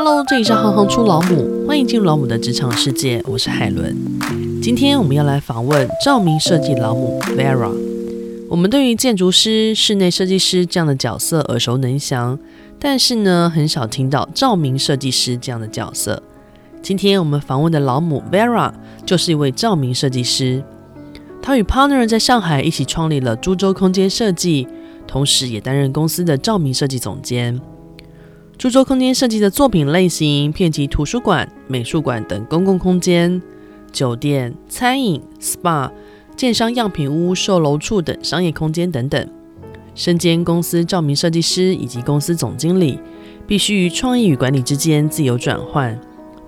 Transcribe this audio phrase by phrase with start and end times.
[0.00, 3.96] Hello，这里是行行出老母，欢迎进入老母的职场世界，我是海伦。
[4.62, 7.72] 今天我们要来访问照明设计老母 Vera。
[8.48, 12.38] 我们对于建筑师、室内设计师这样的角色耳熟能详，
[12.78, 16.22] 但是呢，很少听到照明设计师这样的角色。
[16.80, 18.72] 今天我们访问的老母 Vera
[19.04, 20.62] 就是一位照明设计师，
[21.42, 24.68] 她与 partner 在上海一起创立了株洲空间设计，
[25.08, 27.60] 同时也担任公司的照明设计总监。
[28.58, 33.40] 株洲空间设计的作品类型遍及图书馆、美术馆等公共空间、
[33.92, 35.88] 酒店、餐饮、SPA、
[36.34, 39.28] 建商样品屋、售楼处等商业空间等等。
[39.94, 42.98] 身兼公司照明设计师以及公司总经理，
[43.46, 45.96] 必须于创意与管理之间自由转换，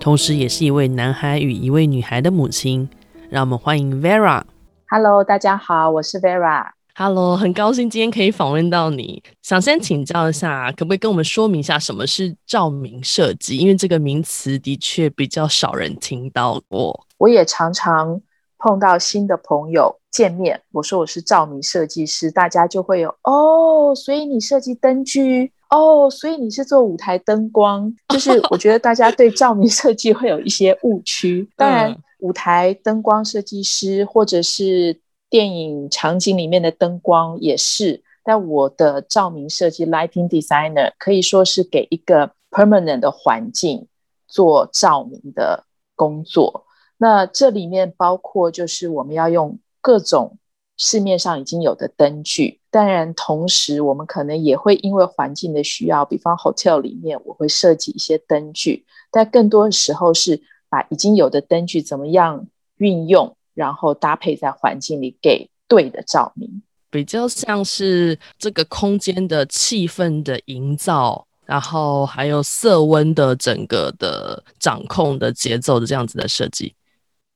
[0.00, 2.88] 同时也是一位男孩与一位女孩的母亲。
[3.28, 4.42] 让我们欢迎 Vera。
[4.88, 6.79] Hello，大家好，我是 Vera。
[7.02, 9.22] Hello，很高兴今天可以访问到你。
[9.40, 13.56] 想先请教一下，可不可以跟我们说明一下什么是照明设计？
[13.56, 17.06] 因为这个名词的确比较少人听到过。
[17.16, 18.20] 我也常常
[18.58, 27.90] 碰到新的朋友见面，我说我是照明设计师，大家就会有哦，所以你设计灯具哦，所以你是做舞台灯光。
[28.10, 31.48] 就是 我觉得大家对照明设计会有一些误区。
[31.56, 35.00] 当然，舞台灯光设计师或者是。
[35.30, 43.86] 电影场景里面的灯光也是，但我的照明设计 （lighting designer） 可以说是给一个 permanent 的环境
[44.26, 45.64] 做照明的
[45.94, 46.66] 工作。
[46.98, 50.36] 那这里面包括就是我们要用各种
[50.76, 63.36] 市面上已经有的灯具，当然同时我们可能也会因为环境的需要，比方 hotel 里面我会设计一些灯具，但更多的时候是把已经有的灯具怎么样运用。
[63.60, 76.74] 然后搭配在环境里给对的照明，比较像是这个空间的气氛的营造，然后还有色温的整个的掌控的节奏的这样子的设计。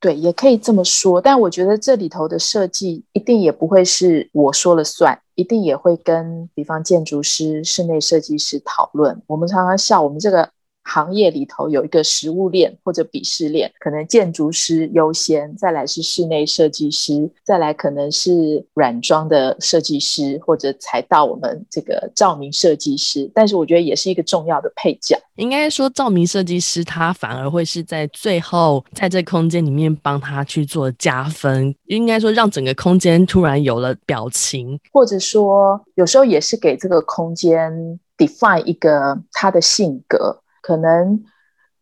[0.00, 1.20] 对，也可以这么说。
[1.20, 9.20] 但我觉得这里头的设计一定也不会是我说了算，一定也会跟比方建筑师、室内设计师讨论。
[9.26, 10.48] 我们常常笑我们这个。
[10.84, 23.30] 行业里头有一个食物链或者鄙视链，可能建筑师优先，再来是室内设计师，再来可能是软装的设计师，或者才到我们这个照明设计师。
[23.34, 25.18] 但是我觉得也是一个重要的配角。
[25.36, 31.74] 应该说，照明设计师他反而会是在最后，在这空间里面帮他去做加分。
[31.86, 40.40] 应该说，让整个空间突然有了表情，或者说有时候也是给这个空间 define 一个他的性格。
[40.64, 41.22] 可能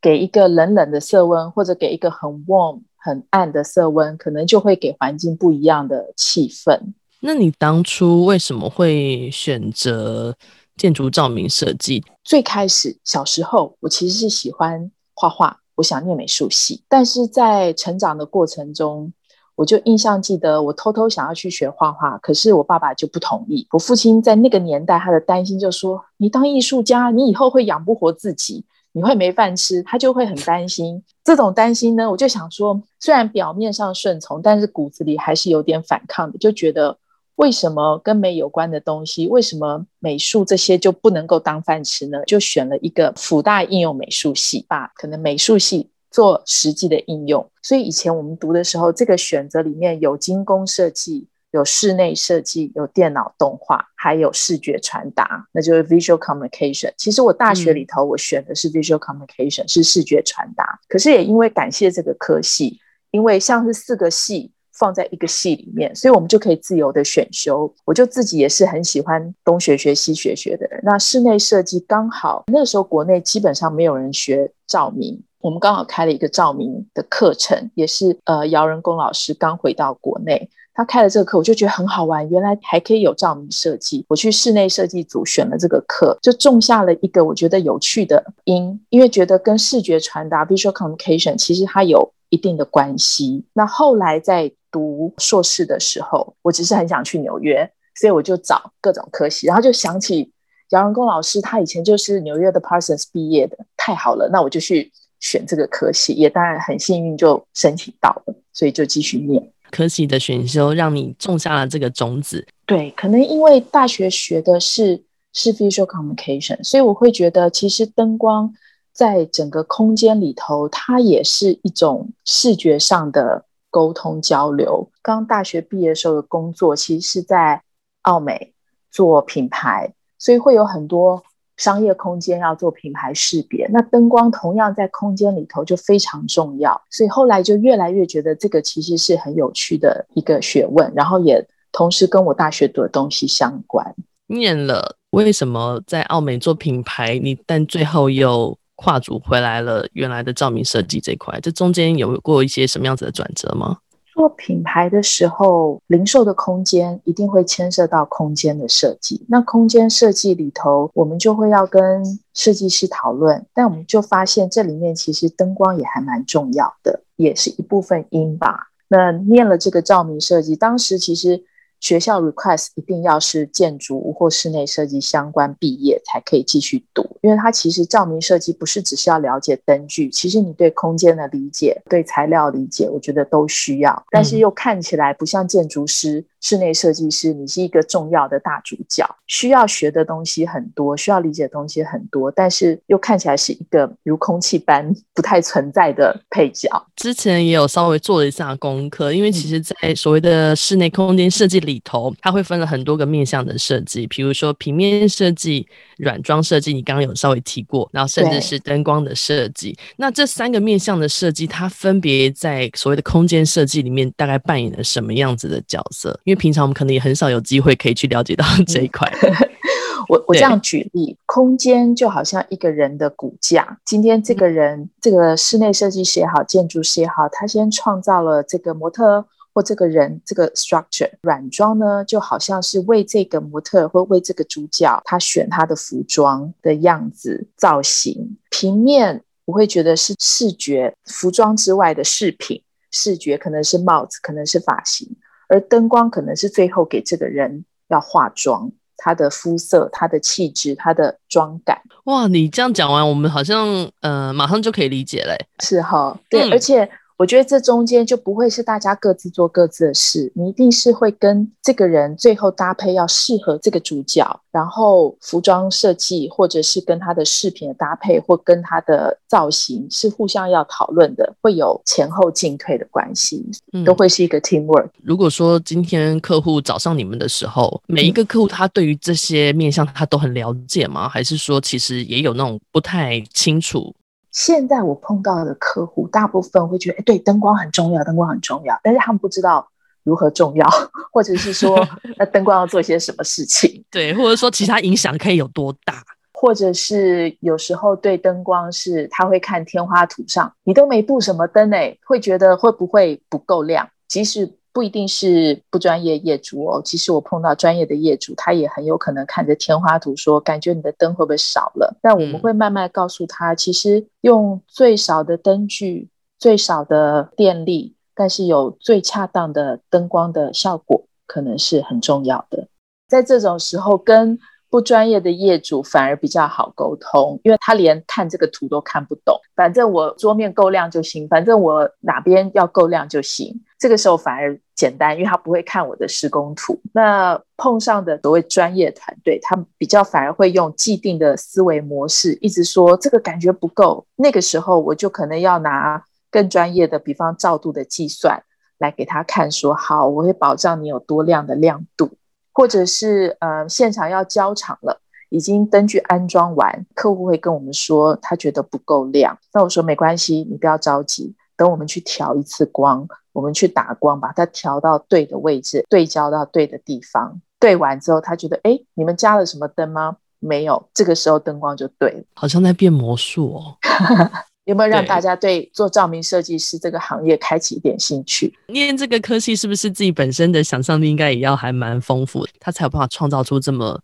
[0.01, 6.93] 给一个冷冷的色温，或者给一个很 warm、很暗的色温，可能就会给环境不一样的气氛。
[7.21, 10.37] 那你当初为什么会选择
[10.77, 12.03] 建筑照明设计？
[12.25, 19.13] 最开始小时候，我其实是喜欢画画，我想念美术系，但是在成长的过程中，
[19.55, 23.65] 我就印象记得，我偷偷想要去学画画，可是我爸爸就不同意。
[23.71, 31.03] 我父亲在那个年代，他的担心就说：“你当艺术家，你以后会养不活自己，你会没饭吃。”他就会很担心。
[31.25, 36.97] 这种担心呢，我就想说，虽然表面上顺从，但是骨子里还是有点反抗的，就觉得
[37.37, 42.23] 为什么跟美有关的东西，为什么美术这些就不能够当饭吃呢？
[42.27, 45.89] 就选了一个辅大应用美术系吧，可能美术系。
[46.13, 56.93] 做实际的应用，所以以前我们读的时候，这个选择里面有精工设计、有室内设计、有电脑动画，还有视觉传达，那就是 visual communication。
[56.99, 60.81] 其实我大学里头我选的是 visual communication，是视觉传达。
[60.89, 62.79] 可是也因为感谢这个科系，
[63.11, 67.73] 因为像是四个系放在一个系里面，所以我们就可以自由的选修。
[67.85, 70.81] 我就自己也是很喜欢东学学西学学的人。
[70.83, 75.23] 那室内设计刚好那个时候国内基本上没有人学照明。
[75.41, 84.05] 我们刚好开了一个照明的课程，也是呃姚仁工老师刚回到国内，他开了这个课，我就觉得很好玩，原来还可以有照明设计。
[84.09, 93.45] 我去室内设计组选了这个课，就种下了一个我觉得有趣的因，因为觉得跟视觉传达 （visual communication） 其实它有一定的关系。
[93.53, 100.33] 那后来在读硕士的时候，我只是很想去纽约，所以我就找各种科系，然后就想起
[100.71, 104.91] 姚仁工老师，他以前就是纽约的 Parsons 毕业的，太好了，那我就去。
[105.25, 109.52] 选这个科系也当然很幸运，就申请到了，所以就继续念。
[109.73, 112.47] 科系的选修让你种下了这个种子。
[112.67, 115.03] 对，可能因为大学学的是
[115.33, 118.55] 是 visual communication，所以我会觉得其实灯光
[118.93, 124.89] 在整个空间里头，它也是一种视觉上的沟通交流。
[125.03, 127.63] 刚大学毕业时候的工作，其实是在
[128.03, 128.53] 奥美
[128.91, 131.25] 做品牌，所以会有很多。
[131.63, 136.83] 商业空间要做品牌识别，那灯光同样在空间里头就非常重要。
[136.91, 143.95] 所以后来就越来越觉得这个其实是很有趣的一个学问，然后也同时跟我大学读的东西相关。
[144.27, 153.79] 念了为什么在奥美做品牌，你但最后又跨组回来了原来的照明设计这块，这中间有过一些什么样子的转折吗？
[154.13, 159.25] 做品牌的时候，零售的空间一定会牵涉到空间的设计。
[159.29, 162.03] 那空间设计里头，我们就会要跟
[162.35, 163.45] 设计师讨论。
[163.55, 168.69] 但我们就发现，这里面其实灯光也还蛮重要的，也是一部分因吧。
[168.89, 171.45] 那念了这个照明设计，当时其实。
[171.83, 184.01] 学校 request 一定要是建筑或室内设计相关毕业才可以继续读，因为它其实照明设计不是只是要了解灯具，其实你对空间的理解、对材料理解，我觉得都需要。
[184.13, 186.25] 但是又看起来不像建筑师。
[186.43, 196.69] 室内设计师，你是一个重要的大主角，需要学的东西很多，需要理解的东西很多，但是又看起来是一个如空气般不太存在的配角。
[196.97, 205.65] 之前也有稍微做了一下功课，因为其实，在所谓的室内空间设计里头，它会分了很多个面向的设计，比如说平面设计、
[205.99, 209.79] 软装设计，你刚刚有稍微提过，然后甚至是灯光的设计。
[209.97, 216.19] 那这三个面向的设计，它分别在所谓的空间设计里面，大概扮演了什么样子的角色？
[216.25, 219.11] 因为平常我们可能也很少有机会可以去了解到这一块。
[220.09, 223.79] 我我这样举例，空间就好像一个人的骨架。
[223.85, 229.25] 今天这个人，这个室内设计师也好，建筑师也好，他先创造了这个模特
[229.55, 231.09] 或这个人这个 structure。
[231.23, 238.37] 软装呢，就好像是为这个模特或为这个主角，他选他的服装的样子造型。
[238.51, 245.09] 平面我会觉得是视觉，服装之外的饰品，视觉可能是帽子，可能是发型。
[245.53, 251.83] 而灯光可能是最后给这个人要化妆，他的肤色、他的气质、他的妆感。
[252.05, 253.69] 哇，你这样讲完，我们好像
[254.01, 255.37] 呃马上就可以理解嘞。
[255.61, 256.89] 是哈，对，嗯、而且。
[257.23, 273.41] 我觉得这中间就不会是大家各自做各自的事，你一定是会跟这个人最后搭配要适合这个主角，然后服装设计或者是跟他的饰品的搭配或跟他的造型是互相要讨论的，会有前后进退的关系，
[273.85, 274.87] 都会是一个 teamwork。
[274.87, 281.09] 嗯，如果说今天客户找上你们的时候，每一个客户他对于这些面向他都很了解吗？
[281.09, 283.95] 还是说其实也有那种不太清楚？
[284.33, 289.69] 现在我碰到的客户，大部分会觉得，哎，对，灯光很重要，灯光很重要，但是他们不知道
[290.03, 290.67] 如何重要，
[291.13, 291.79] 或者是说，
[292.19, 296.03] 那灯光要做些什么事情，对，或者说其他影响可以有多大，
[296.33, 304.59] 或者是有时候对灯光是，他会看天花图上，你都没布什么灯诶，会觉得会不会不够亮，即使。
[304.73, 311.95] 不一定是不专业业主哦，其实我碰到专业的业主，他也很有可能看着天花图说，感觉你的灯会不会少了？
[312.01, 316.09] 但我们会慢慢告诉他，其实用最少的灯具、
[316.39, 322.67] 最少的电力，但是有最恰当的灯光的效果，可能是很重要的。
[323.09, 324.39] 在这种时候，跟
[324.73, 329.39] 不专业的业主反而比较好沟通，因为他连看这个图都看不懂。
[329.55, 333.55] 反正我桌面够亮就行，反正我哪边要够亮就行。
[333.79, 336.81] 这个时候反而简单，因为他不会看我的施工图。
[336.95, 344.07] 那碰上的所谓专业团队，他比较反而会用既定的思维模式，一直说这个感觉不够。
[344.17, 348.43] 那个时候我就可能要拿更专业的，比方照度的计算
[348.79, 352.13] 来给他看，说好，我会保障你有多亮的亮度。
[352.53, 359.39] 或者是呃，现场要交场了，已经灯具安装完，客户会跟我们说他觉得不够亮。
[359.53, 367.41] 那我说没关系，你不要着急，等我们去调一次光，我们去打光，把它调到对的位置，对焦到对的地方。
[367.59, 370.17] 对完之后，他觉得哎，你们加了什么灯吗？
[370.39, 373.79] 没有，这个时候灯光就对了，好像在变魔术哦。
[374.65, 378.53] 有没有让大家对做照明设计师这个行业开启一点兴趣？
[378.69, 384.01] 念这个科系是不是自己本身的想象力应该也要还蛮丰富的，他才有办法创造出这么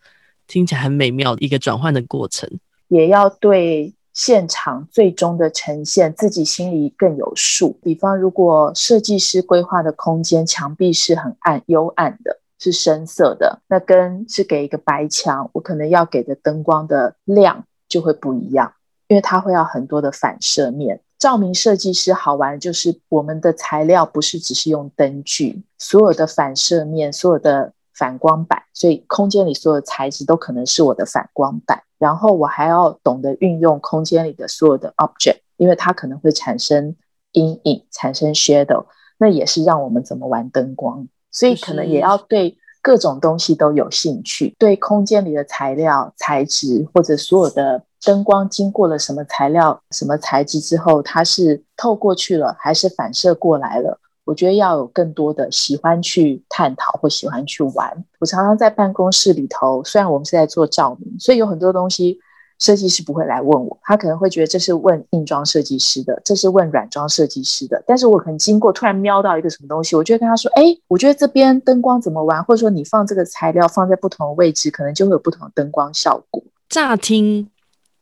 [0.46, 2.50] 听起来很美妙的一个转换的过程？
[2.88, 7.78] 也要对现场最终的呈现自己心里更有数。
[7.82, 18.72] 比方，如果设计师规划的空间墙壁是很暗、幽暗的，是深色的，那跟是给一个白墙，我可能要给的灯光的亮就会不一样。
[19.08, 31.82] 因为它会要很多的反射面，照明设计师好玩就是我们的材料不是只是用灯具，所有的反射面，所有的反光板，所以空间里所有的材质都可能是我的反光板。
[31.98, 36.94] 然后我还要懂得运用空间里的所有的 object，因为它可能会产生
[37.32, 38.84] 阴影，产生 shadow，
[39.18, 42.58] 那也是让我们怎么玩灯光，所以可能也要对。
[42.88, 54.00] 各种东西都有兴趣，对空间里的材料、材质或者所有的灯光经过了什么材料、什么材质之后，它是透过去了还是反射过来了？
[54.24, 58.04] 我觉得要有更多的喜欢去探讨或喜欢去玩。
[58.20, 62.18] 我常常在办公室里头，虽然我们是在做照明，所以有很多东西。
[62.58, 67.82] 设计师不会来问我，他可能会觉得这是问硬装设计师的，这是问软装设计师的。
[67.86, 72.42] 但是我可能经过，突然瞄到一个什么东西，我就会跟他说：“哎，我觉得这边灯光怎么玩？
[72.42, 77.48] 或者说你放这个材料放在不同的位置，可能就会有不同的灯光效果。”乍听，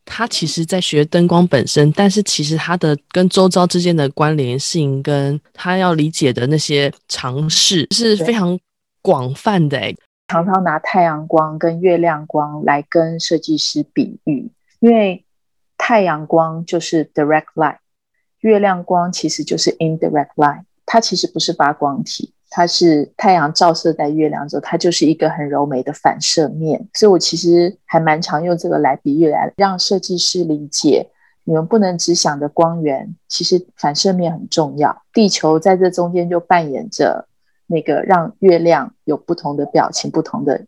[0.05, 8.59] 他其实在学灯光本身，但是其实他的跟周遭之间的关联性，跟他要理解的那些尝试是非常
[9.03, 9.79] 广泛的。
[10.28, 15.25] 常常拿太阳光跟月亮光来跟设计师比喻，因为
[15.78, 17.78] 太阳光就是 direct light，
[18.40, 20.64] 月亮光其实就是 indirect light。
[20.85, 26.88] 它其实不是发光体，它是太阳照射在月亮之后，它就是一个很柔美的反射面。
[26.95, 31.09] 所以我其实还蛮常用这个来比喻，来让设计师理解，
[31.45, 35.02] 你们不能只想着光源，其实反射面很重要。
[35.12, 37.28] 地球在这中间就扮演着。
[37.66, 40.64] 那个让月亮有不同的表情、不同的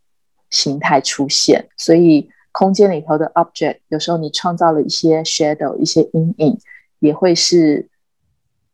[0.51, 6.59] 形态出现，所以空间里头的 object 有时候你创造了一些 shadow、一些阴影，
[6.99, 7.89] 也会是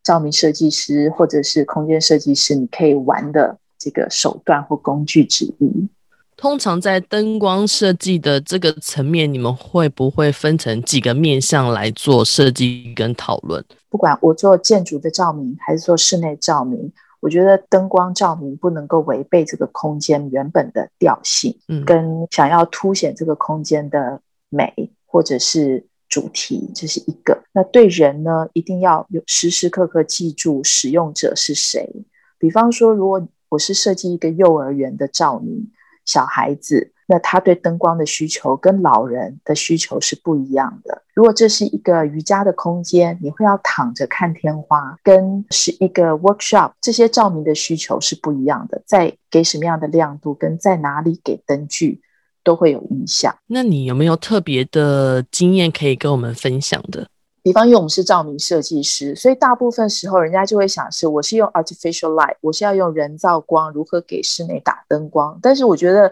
[0.03, 5.89] 照明设计师或者是空间设计师你可以玩的这个手段或工具之一。
[6.37, 13.65] 通常在灯光设计的这个层面，你们会不会分成几个面向来做设计跟讨论？
[13.89, 16.93] 不管我做建筑的照明还是做室内照明。
[17.25, 27.43] 我觉得灯光照明不能够违背这个空间原本的调性，嗯，跟想要凸显这个空间的美或者是主题，这是一个。
[27.53, 32.05] 那对人呢，一定要有时时刻刻记住使用者是谁。
[32.39, 35.71] 比方说，如果我是设计一个幼儿园的照明，
[36.05, 36.93] 小孩子。
[37.07, 41.03] 那他对灯光的需求跟老人的需求是不一样的。
[41.13, 48.81] 如果这是一个瑜伽的空间，你会要躺着看天花，跟是一个 workshop，这些照明的需求是不一样的。
[48.87, 52.01] 在给什么样的亮度，跟在哪里给灯具，
[52.43, 53.35] 都会有影响。
[53.47, 57.07] 那你有没有特别的经验可以跟我们分享的？
[57.43, 65.39] 比方，因为我们是照明设计师，所以大部分时候人家就会想是，我是用 artificial light，我是要用人造光，如何给室内打灯光？
[65.43, 66.11] 但是我觉得。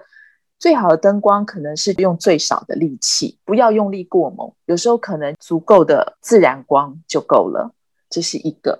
[0.62, 4.48] 最好的灯光可能是用最少的力气，不要用力过猛。
[4.66, 7.72] 有时候可能足够的自然光就够了，
[8.08, 8.78] 这是一个。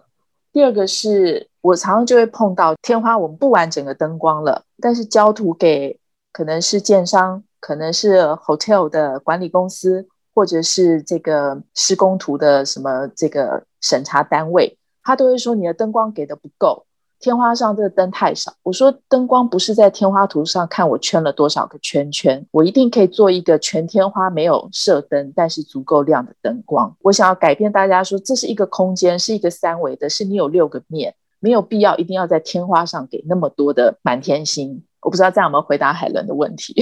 [0.53, 5.99] 第二个是我常常就会碰到天花，我们不玩整个灯光了，但是交图给
[6.33, 16.87] 可能是建商，可能是 hotel 的管理公司，或者是这个施工图的什么这个审查单位，他都会说你的灯光给的不够。
[17.23, 26.95] 天花上这个灯太少，我说灯光不是在天花图上看我圈了多少个圈圈，我一定可以做一个全天花没有射灯，但是足够亮的灯光。
[27.01, 34.83] 我想要改变大家说，这是一个空间，是一个三维的，是你有六个面，没有必要一定要在天花上给那么多的满天星。
[35.01, 36.75] 我不知道这样有没有回答海伦的问题？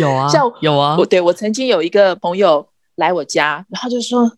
[0.00, 4.32] 有啊， 像有啊，我对我曾经有一个朋友来我家，然后就说：“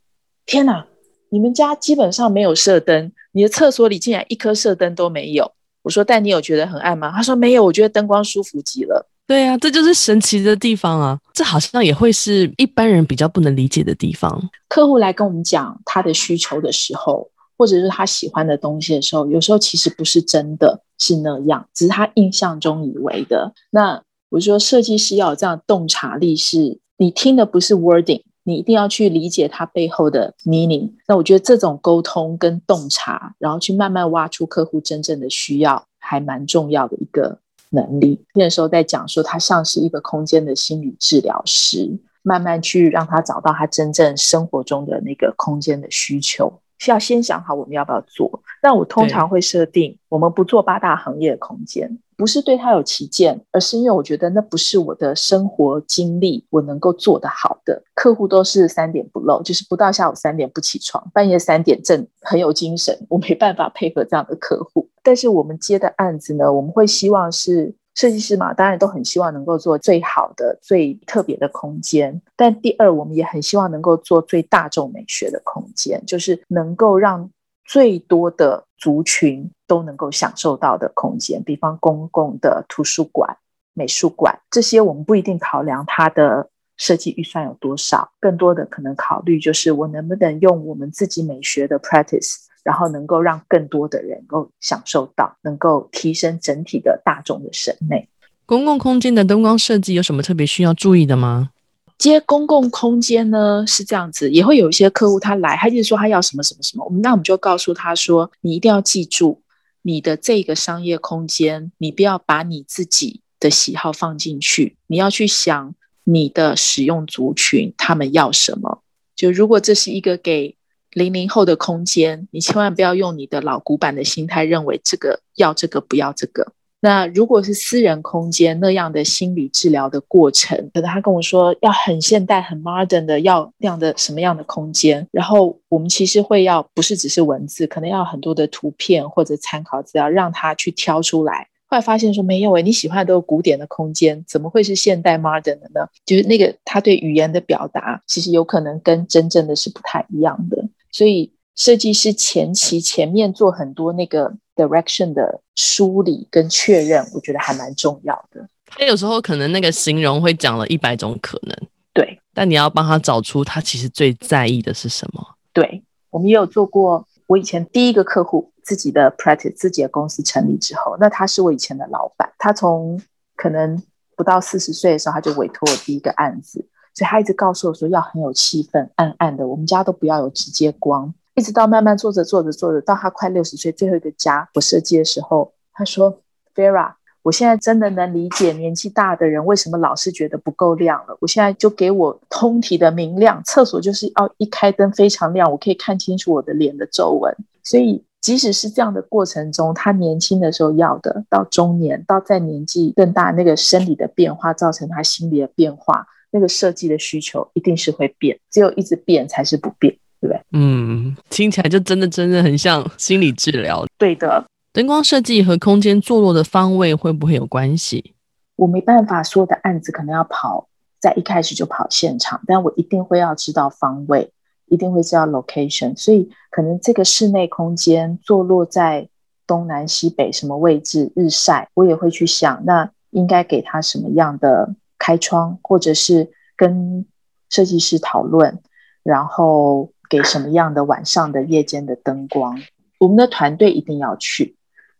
[0.45, 0.85] 天哪！”
[1.29, 5.52] 你们家基本上没有射灯，你的厕所里竟然一颗射灯都没有。
[5.83, 7.12] 我说，但你有觉得很暗吗？
[7.14, 9.07] 他说没有，我觉得灯光舒服极了。
[9.26, 11.19] 对啊，这就是神奇的地方啊！
[11.35, 14.43] 这好像也会是一般人比较不能理解的地方。
[14.71, 17.28] 客户来跟我们讲他的需求的时候，
[17.59, 23.52] 或者是他喜欢的东西的时候，有时候其实不是真的是那样，只是他印象中以为的。
[23.71, 28.23] 那我说，设计师要有这样洞察力，是你听的不是 wording。
[28.47, 30.88] 你一定要去理解它背后的 meaning。
[31.09, 37.37] 那我觉得这种沟通跟洞察，然后去慢慢挖出客户真正的需要，还蛮重要的一个
[37.71, 38.25] 能力。
[38.35, 46.61] 那时候在讲说，他像是一个空间的心理治疗师，慢慢去让他找到他真正生活中的那个空间的需求。
[46.79, 48.41] 需要先想好我们要不要做。
[48.62, 51.99] 那我通常会设定，我们不做八大行业的空间。
[52.17, 57.83] 不是对他有歧见，而是因为我觉得那不是我的生活经历，我能够做得好的。
[57.95, 62.97] 客户都是三点不漏，就是不到下午三点不起床，半夜三点正很有精神。
[63.09, 72.21] 我没办法配合这样的客户，但是我们接的案子呢，我们会希望是设计师嘛，当然都很希望能够做最好的、最特别的空间。
[72.37, 77.31] 但第二，我们也很希望能够做最大众美学的空间，就是能够让
[77.67, 83.37] 最多的族群都能够享受到的空间，比方公共的图书馆、
[83.75, 98.09] 美术馆这些，我们不一定考量它的设计预算有多少，更多的可能考虑就是我能不能用我们自己美学的 practice，然后能够让更多的人能够享受到，能够提升整体的大众的审美。
[98.45, 101.51] 公共空间的灯光设计有什么特别需要注意的吗？
[101.99, 109.43] 接公共空间呢是这样子，也会有一些客户他来，他就说他要什么什么什么，我们那我们就告诉他说，你一定要记住
[109.83, 115.75] 你的这个商业空间，你不要把你自己的喜好放进去，你要去想
[116.05, 118.83] 你的使用族群他们要什么。
[119.15, 120.57] 就如果这是一个给
[120.91, 126.53] 零零后的空间，你千万不要用你的老古板的心态认为这个要这个不要这个。
[126.80, 141.49] 那如果是私人空间那样的心理治疗的过程，可能他跟我说要很现代、很 modern 的，要那样的什么样的空间，然后我们其实会要不是只是文字，可能要很多的图片或者参考资料，让他去挑出来。
[141.68, 145.88] 后来发现说没有诶，你喜欢的都是古典的空间，怎么会是现代 modern 的呢？
[146.04, 150.64] 就是那个他对语言的表达，其实有可能跟真正的是不太一样的。
[150.92, 154.33] 所以设计师前期前面做很多那个。
[154.57, 158.49] direction 的梳理跟确认，我觉得还蛮重要的。
[158.65, 161.55] 他有时候可能那个形容会讲了一百种可能，
[161.93, 165.23] 对，但你要帮他找出他其实最在意的是什么。
[165.53, 167.07] 对，我们也有做过。
[167.27, 172.99] 我以前第一个客户自己的 practice 自己的公司成立之后，那他是我以前的老板，他从
[173.37, 173.83] 可能
[174.17, 181.13] 不到四十岁的时候，他就委托我第一个案子，所以他一直告诉我说要很有气氛，暗暗的，我们家都不要有直接光。
[181.37, 186.19] 一直到慢慢做着做着做着，到他快六十岁最后一个家我设计的时候，他说
[186.55, 191.14] ：“Vera，我现在真的能理解年纪大的人为什么老是觉得不够亮了。
[191.21, 197.31] 我现在就给我通体的明亮，厕所就是要一开灯非常亮，我可以看清楚我的脸的皱纹。
[197.62, 210.41] 所以即使是这样的过程中，他年轻的时候要的，到中年，到在年纪更大，那个生理的变化造成他心理的变化，那个设计的需求一定是会变，只有一直变才是不变。”对不对？
[210.53, 213.85] 嗯，听起来就真的真的很像心理治疗。
[213.99, 218.15] 对的，灯光设计和空间坐落的方位会不会有关系？
[218.57, 220.69] 我没办法，所有的案子可能要跑
[220.99, 224.31] 在一开始就跑现场，但我一定会要知道方位，
[224.67, 225.95] 一定会知道 location。
[225.97, 229.09] 所以可能这个室内空间坐落在
[229.47, 237.05] 东南西北什么位置，日晒，我也会去想，那应该给他什么样的开窗，或者是跟
[237.50, 238.59] 设计师讨论，
[239.02, 239.91] 然后。
[240.08, 242.60] 给什么样的晚上的夜间的灯光？
[242.99, 244.56] 我们的团队一定要去，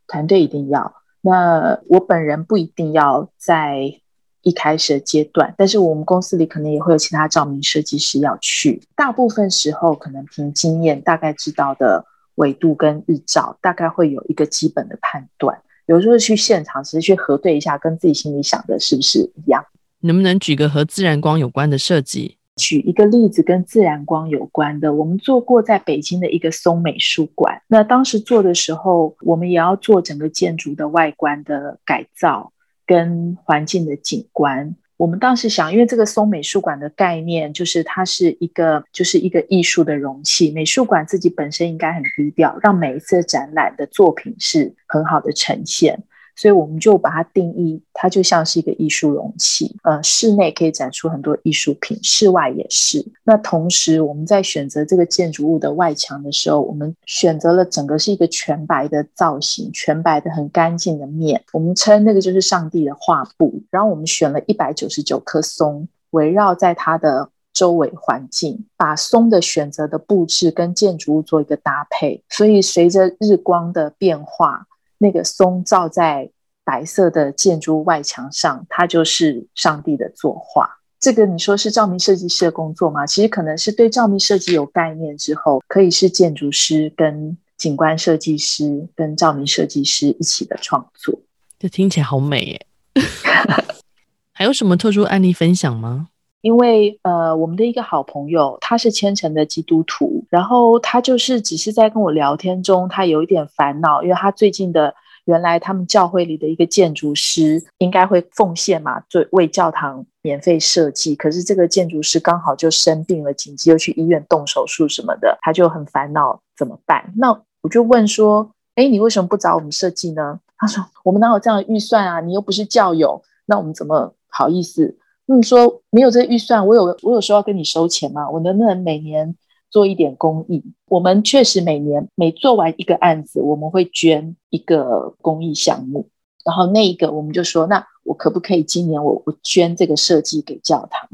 [0.07, 0.95] 团队一定要。
[1.21, 4.01] 那我本人不一定要在
[4.43, 8.83] 一开始的阶段，但是我们公司里可能也会有其他照明设计师要去。
[8.95, 12.05] 大部分时候可能凭经验，大概知道的
[12.37, 15.61] 纬度跟日照，大概会有一个基本的判断。
[15.87, 19.65] 有时候去现场，其实去核对一下，跟自己心里想的是不是一样？
[20.01, 22.37] 能不能举个和自然光有关的设计？
[22.57, 27.61] 举一个例子，跟自然光有关的，我们做过在北京的一个松美术馆。
[27.69, 32.53] 那当时做的时候，我们也要做整个建筑的外观的改造
[32.87, 34.75] 跟环境的景观。
[34.97, 46.03] 我们当时想，因为这个松美术馆的概念就是它是一个就是一个艺术的容器，美术馆自己本身应该很低调，让每一次展览的作品是很好的呈现。
[46.37, 49.75] 所以我们就把它定义，它就像是一个艺术容器。
[49.83, 53.05] 呃，室内可以展出很多艺术品，室外也是。
[53.25, 61.43] 那同时，我们在选择这个建筑物的外墙的时候，我们选择了整个是一个全白的造型，全白的很干净的面。
[61.53, 63.63] 我们称那个就是上帝的画布。
[63.71, 72.23] 然后我们选了一百九十九棵松，围绕在它的周围环境，把松的选择的布置跟建筑物做一个搭配。
[72.29, 74.67] 所以随着日光的变化。
[74.99, 76.31] 那个松照在
[76.65, 80.69] 白色的建筑外墙上，它就是上帝的作画。
[80.99, 83.07] 这个你说是照明设计师的工作吗？
[83.07, 91.21] 其实可能是对照明设计有概念之后，可以是建筑师、跟景观设计师、跟照明设计师一起的创作。
[91.59, 92.67] 这听起来好美耶！
[94.33, 96.09] 还有什么特殊案例分享吗？
[96.47, 117.13] 因为呃，我们的一个好朋友，他是虔诚的基督徒，然后他就是只是在跟我聊天中，他有一点烦恼，因为他最近的原来他们教会里的一个建筑师应该会奉献嘛，做为教堂免费设计，可是这个建筑师刚好就生病了，紧急又去医院动手术什么的，他就很烦恼怎么办？
[117.17, 120.39] 那我就问说，哎，你为什么不找我们设计呢？
[120.57, 122.21] 他说，我们哪有这样的预算啊？
[122.21, 124.97] 你又不是教友，那我们怎么好意思？
[125.29, 128.31] 你说没有这个预算，我有我有说要跟你收钱吗？
[128.31, 129.35] 我能不能每年
[129.71, 130.63] 做一点公益？
[130.89, 136.09] 我们确实每年每做完一个案子，我们会捐一个公益项目。
[136.45, 141.09] 然后那一个我们就说，那我可不可以今年我我捐这个设计给教堂？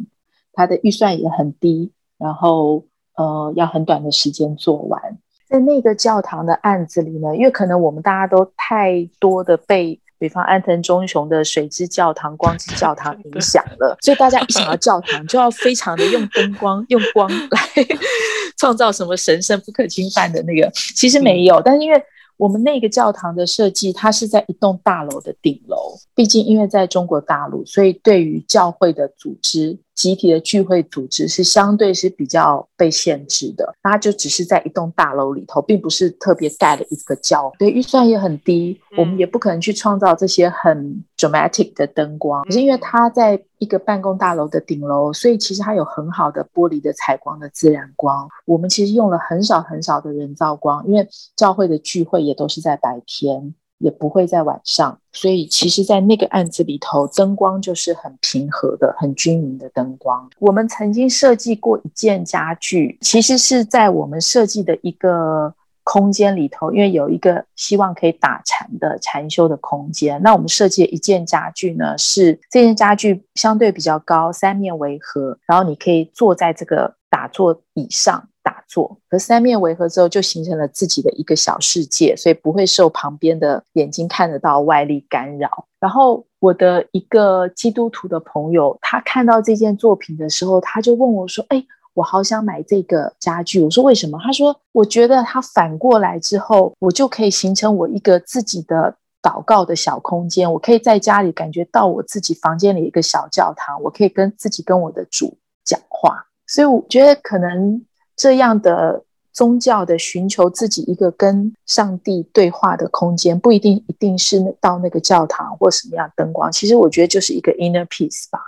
[0.53, 2.85] 它的预算也很低，然后
[3.17, 5.01] 呃要很短的时间做完。
[5.49, 9.99] 在那个教堂的案子里呢，因为可能我们大家都太多的被。
[10.23, 17.61] 比方安藤忠雄的水之教堂、光之教堂 影响了，所以大家一想到教堂，就要非常的用灯光、用光来
[18.57, 20.71] 创造什么神圣不可侵犯的那个。
[20.95, 22.01] 其实没有，但是因为。
[22.39, 25.77] 我们那个教堂的设计，它是在一栋大楼的顶楼。
[26.13, 33.73] 毕竟，因为在中国大陆，所以对于教会的组织、集体的聚会组织是相对是比较被限制的。
[33.83, 37.57] 它就只是在一栋大楼里头，并不是特别盖了一个教会。
[37.59, 42.43] 对，预算也很低，我们也不可能去创造这些很 dramatic 的灯光。
[42.43, 48.29] 可是因为它在一个办公大楼的顶楼，所以其实它有很好的玻璃的采光的自然光。
[48.45, 53.55] 我们其实用了很少很少的人造光，因为教会的聚会也都是在白天。
[53.83, 60.31] 也不会在晚上，所以其实，在那个案子里头，灯光就是很平和的、很均匀的灯光。
[60.39, 70.23] 我们曾经设计过一件家具，其实是在我们设计的一个空间里头，因为有一个希望可以打禅的禅修的空间。
[70.23, 76.95] 那我们设计的一件家具呢，是这件家具相对比较高，三面围合，然后你可以坐在这个
[77.33, 78.29] 坐椅上。
[78.45, 85.65] 打坐和三面围合之后，就形成了自己的一个小世界，所以不会受旁边的眼睛看得到外力干扰。
[85.79, 91.65] 然后我的一个基督徒的朋友，他看到这件作品的时候，他就问我说：“哎，
[91.95, 100.53] 我好想买这个家具。”我说：“为什么？”他说：“我觉得它反过来之后，我就可以形成我一个自己的祷告的小空间。
[100.53, 106.27] 我可以在家里感觉到我自己房间里一个小教堂，我可以跟自己跟我的主讲话。
[106.53, 107.83] 所以我觉得可能。”
[108.15, 116.53] 这样的宗教的寻求自己一个跟上帝对话的空间，不一定一定是到那个教堂或什么样灯光。
[116.53, 118.39] 其实我觉得就是一个 inner peace 吧。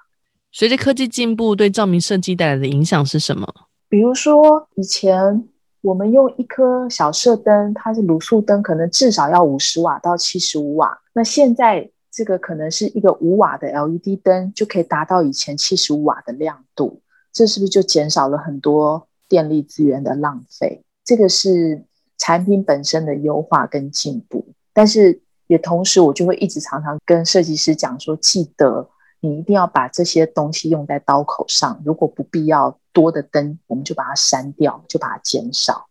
[0.53, 3.53] 随着科技进步，对照明设计带来的影响是什么？
[3.89, 5.43] 比如说，以前
[5.81, 10.97] 我们用一颗小射灯，它是卤素灯，可能至少要五十瓦到七十五瓦。
[11.15, 17.01] 那现在这个可能是一个五瓦的 LED 灯，就可以达到以前七十五瓦的亮度。
[17.35, 19.07] 这是不是就减少了很多？
[19.27, 21.83] 电力资源的浪费，这个是
[22.19, 28.87] 产品本身的优化跟进步，但是也同时，我就会一直常常跟设计师讲说，记得
[29.21, 31.81] 你一定要把这些东西用在刀口上。
[31.87, 35.87] 如果不必要多的灯，我们就把它删掉，就把它减少。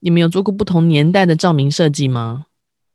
[0.00, 2.46] 你们有做过不同年代的照明设计吗？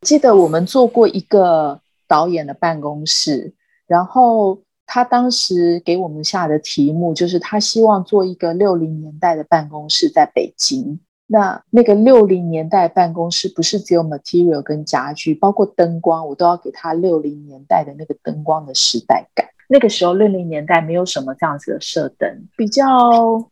[0.02, 3.56] 记得我们做过一个导演的办公室，
[3.88, 4.60] 然后。
[4.94, 11.00] 他当时给我们下的题目就是，他希望做一个六零年代的办公室，在北京。
[11.26, 19.48] 那那个六零年代办公室不是只有 material 跟家具，包括灯光，我都要给他六零年代的那个灯光的时代感。
[19.68, 22.86] 那个时候六零年代没有什么这样子的射灯，比较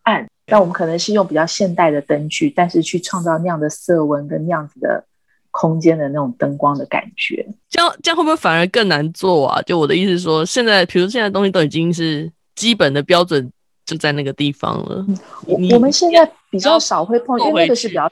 [0.04, 0.30] 暗。
[0.46, 5.04] 那我们可能是用比较现代的灯具，但是去创造那样的色温跟那样子的。
[5.52, 9.62] 空间的那种灯光的感觉，这样这样会不会反而更难做啊？
[9.64, 13.52] 就我的意思说，现在比如现在东西都已经是基本的标准，
[13.86, 15.06] 就在那个地方了。
[15.46, 18.12] 我我们现在比较少会碰，因为那个是比较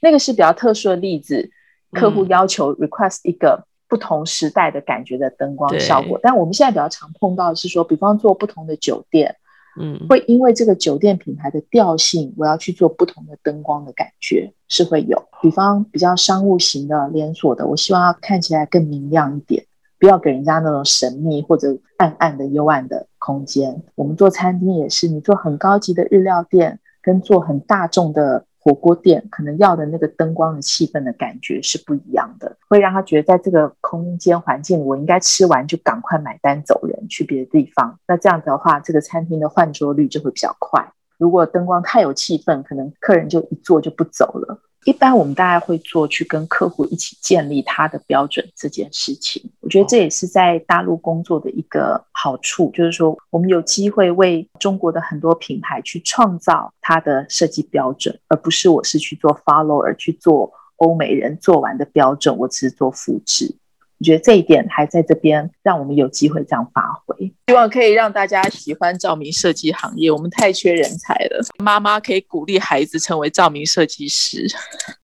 [0.00, 1.50] 那个是比较特殊的例子，
[1.92, 6.18] 客户要求 request 一个不同时代的感觉的灯光效果。
[6.22, 9.36] 但我们现在比较常碰到的是说，比方做不同的酒店。
[9.80, 15.20] 嗯，会因为这个酒店品牌的调性，我要去做不同的灯光的感觉是会有。
[15.40, 19.64] 比方比较商务型的连锁的，我希望要看起来更明亮一点，
[19.98, 23.82] 不要给人家那种神秘或者暗暗的幽暗的空间。
[23.94, 28.44] 我们做餐厅也是，你做很高级的日料店，跟做很大众的。
[28.62, 37.98] 火锅店可能要的那个灯光的气氛的感觉是不一样的，会让他觉得在这个空间环境，我应该吃完就赶快买单走人，去别的地方。
[38.06, 40.92] 那这样子的话，这个餐厅的换桌率就会比较快。
[41.16, 44.58] 如果灯光太有气氛，可能客人就一坐就不走了。
[44.84, 63.54] 一般我们大概会做去跟客户一起建立他的标准这件事情，我觉得这也是在大陆工作的一个好处，就是说我们有机会为中国的很多品牌去创造它的设计标准，而不是我是去做 follower 去做欧美人做完的标准，我只是做复制。
[64.00, 67.30] 我觉得这一点还在这边，让我们有机会这样发挥。
[67.48, 71.44] 希望可以让大家喜欢照明设计行业，我们太缺人才了。
[71.58, 74.46] 妈妈可以鼓励孩子成为照明设计师，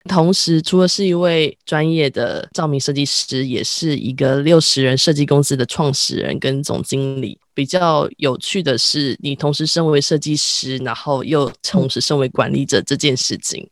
[0.09, 7.39] 同时除了是一位专业的照明设计师，也是一个六十人设计公司的创始人跟总经理。
[7.53, 13.69] 比较有趣的是，你同时身为设计师，然后又同时身为管理者这件事情。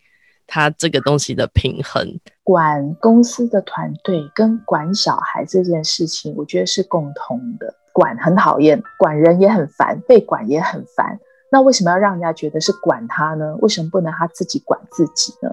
[0.48, 7.74] 嗯他这个东西的平衡，管公司的团队跟管小孩这件事情，我觉得是共通的。
[7.92, 11.18] 管很讨厌，管人也很烦，被管也很烦。
[11.52, 13.56] 那为什么要让人家觉得是管他呢？
[13.60, 15.50] 为什么不能他自己管自己呢？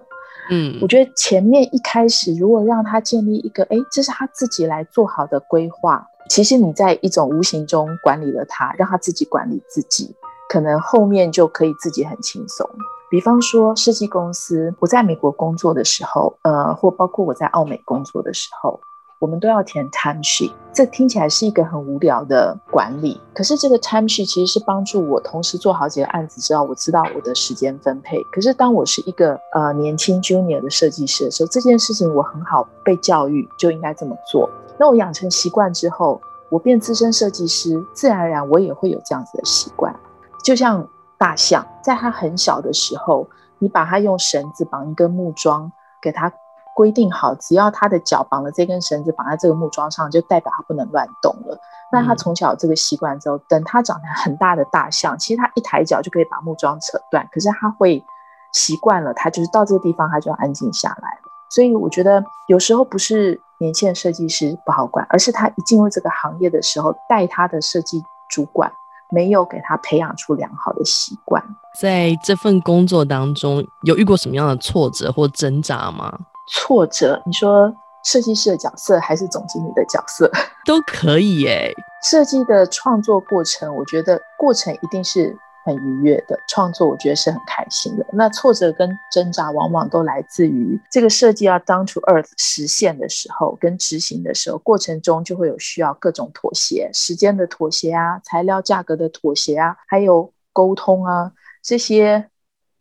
[0.49, 10.15] 嗯，我觉得前面一开始如果让他建立一个，哎，这是他自己来做好的规划，其实你在一种无形中管理了他，让他自己管理自己，
[10.47, 12.69] 可能后面就可以自己很轻松。
[13.09, 18.79] 比方说设计公司，我在美国工作的时候，呃，或包括我在澳美工作的时候。
[19.17, 23.19] 我们都要填 time sheet，这听起来是一个很无聊的管理。
[23.33, 28.21] 可是这个 time sheet 其实是帮助我同时做好几个案子，之后我知道我的时间分配。
[28.25, 34.49] 可是当我是一个呃年轻 junior 的设计师的时候，这件事情我很好被教育就应该这么做。
[34.77, 39.97] 那我养成习惯之后，我变资深设计师，自然而然我也会有这样子的习惯。
[40.43, 40.85] 就像
[41.17, 43.27] 大象，在它很小的时候，
[43.59, 46.31] 你把它用绳子绑一根木桩给它。
[46.75, 51.57] 规定好，只要他的脚绑了这根绳子，绑在这个木桩上，就代表他不能乱动了。
[51.89, 57.25] 那他从小有这个习惯之后，等他长成很大的大象，其实他一抬脚就可以把木桩扯断。
[57.31, 58.03] 可是他会
[58.51, 61.17] 习惯了，他就是到这个地方，他就要安静下来。
[61.49, 68.69] 所以我觉得有时候不是年轻的设计师不好管，而是他一进入这个行业的时候，带他的设计主管
[69.11, 71.43] 没有给他培养出良好的习惯。
[71.79, 76.17] 在这份工作当中，有遇过什么样的挫折或挣扎吗？
[76.51, 80.31] 挫折，你说设计师的角色还是总经理的角色
[80.65, 81.73] 都可以耶。
[82.03, 88.05] 设计的创作过程，我觉得过程一定是很愉悦的，创作我觉得是很开心的。
[88.13, 102.29] 那挫折跟挣扎往往都来自于这个设计要 down to earth 实现的时候，跟执行的时候，过程中就会有需要各种妥协，时间的妥协啊，材料价格的妥协啊，还有沟通啊这些。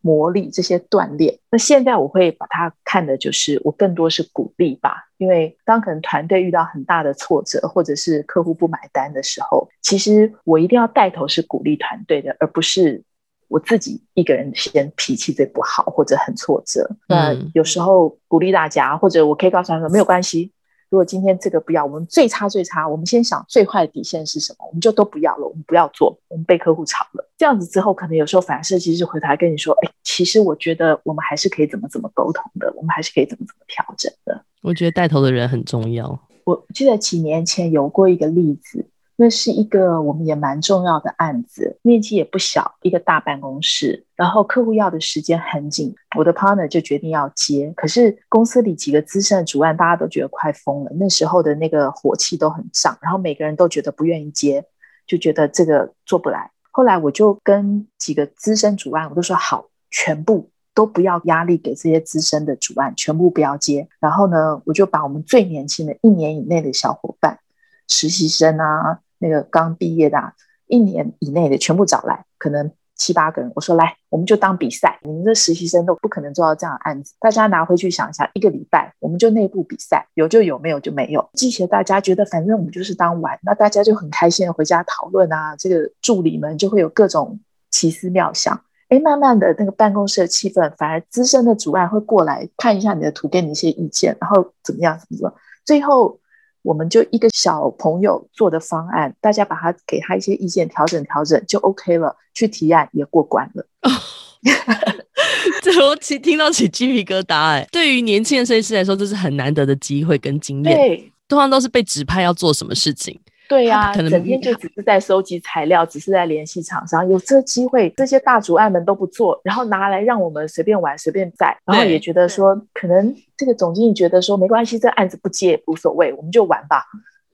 [0.01, 13.03] 磨砺这些锻炼，那现在我会把它看的就是我更多是鼓励吧，因为当可能团队遇到很大的挫折，或者是客户不买单的时候，其实我一定要带头是鼓励团队的，而不是
[13.47, 16.89] 我自己一个人先脾气最不好或者很挫折。
[17.07, 20.51] 那有时候鼓励大家，或者我可以告诉他们没有关系。
[20.89, 27.29] 如果今天这个不要，我们最差最差，我们先想最坏的底线是什么，我们就都不要了，我们不要做，我们被客户炒了。
[27.37, 34.45] 这样子之后，可能有时候反而设计师回头来跟你说，哎，其实我觉得我们还是可以怎么怎么沟通的，我们还是可以怎么怎么调整的。
[34.61, 36.17] 我觉得带头的人很重要。
[36.45, 38.87] 我记得几年前有过一个例子。
[39.17, 44.05] 那是一个我们也蛮重要的案子，面积也不小，一个大办公室。
[44.13, 47.71] 然后客户要的时间很紧，我的 partner 就决定要接。
[47.77, 54.65] 可是公司里几个资深的主案，大家都觉得快疯了，那时候的那个火气都很胀，然后每个人都觉得不愿意接，
[55.07, 56.51] 就觉得这个做不来。
[56.71, 63.87] 后来我就跟几个资深主案，我都说好，全部都不要压力给这些资深的主案，全部不要接。
[64.01, 67.39] 然后呢，我就把我们最年轻的一年以内的小伙伴、
[67.87, 68.99] 实习生啊。
[69.19, 70.33] 那个刚毕业的，
[70.67, 73.49] 一年以内的全部找来，可能七八个人。
[73.55, 81.29] 我说来，我们就当比赛，你们这实习生都不可能做到这样的案子，大家拿回去想一下，一个礼拜我们就内部比赛，有就有，没有就没有。
[81.33, 85.55] 记起大家觉得反正我们就是当玩，那大家就很开心的回家讨论啊。
[85.55, 87.39] 这个助理们就会有各种
[87.71, 96.19] 奇思妙想，哎，慢慢的那个办公室的气氛，反而资深的主案会过来看一下你的图，给你一些意见，然后怎么样怎么做，最后。
[96.65, 103.63] 我们就一个小朋友做的方案，大家把他给他一些意见，调整调整就 OK 了，去提案也过关了。
[105.61, 107.67] 这我起听到起鸡皮疙瘩哎！
[107.71, 110.75] 对于年轻的设计师来说，这是很难得的机会跟经验。
[110.75, 113.19] 对，通常都是被指派要做什么事情。
[113.47, 117.07] 对呀、啊，可能整天就只是在收集材料，只是在联系厂商。
[117.09, 126.83] 有这个机会，这些大主案们都不做，然后拿来让我们随便玩、随便载，然后也觉得说，可能这个总经理觉得说没关系，这案子不接也无所谓，我们就玩吧。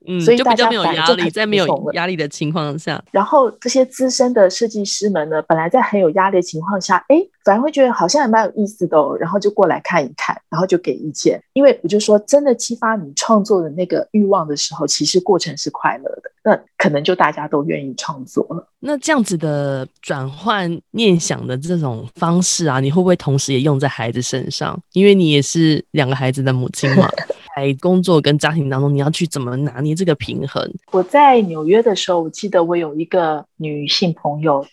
[0.08, 11.42] 嗯，所以大家没有压力，在没有压力的情况下，然后这些资深的设计师们呢，本来在很有压力的情况下，哎，反而会觉得好像也蛮有意思的哦，然后就过来看一看，然后就给意见。
[11.54, 18.68] 因为我就说，真的激发你创作的那个欲望的时候，其实过程是快乐的，那可能就大家都愿意创作了。
[18.80, 24.80] 那这样子的转换念想的这种方式啊，你会不会同时也用在孩子身上？
[24.94, 27.10] 因为你也是两个孩子的母亲嘛。
[27.54, 30.66] 在工作跟家庭当中，你要去怎么拿捏这个平衡？
[30.92, 34.66] 我在纽约的时候，我记得我有一个女性朋友，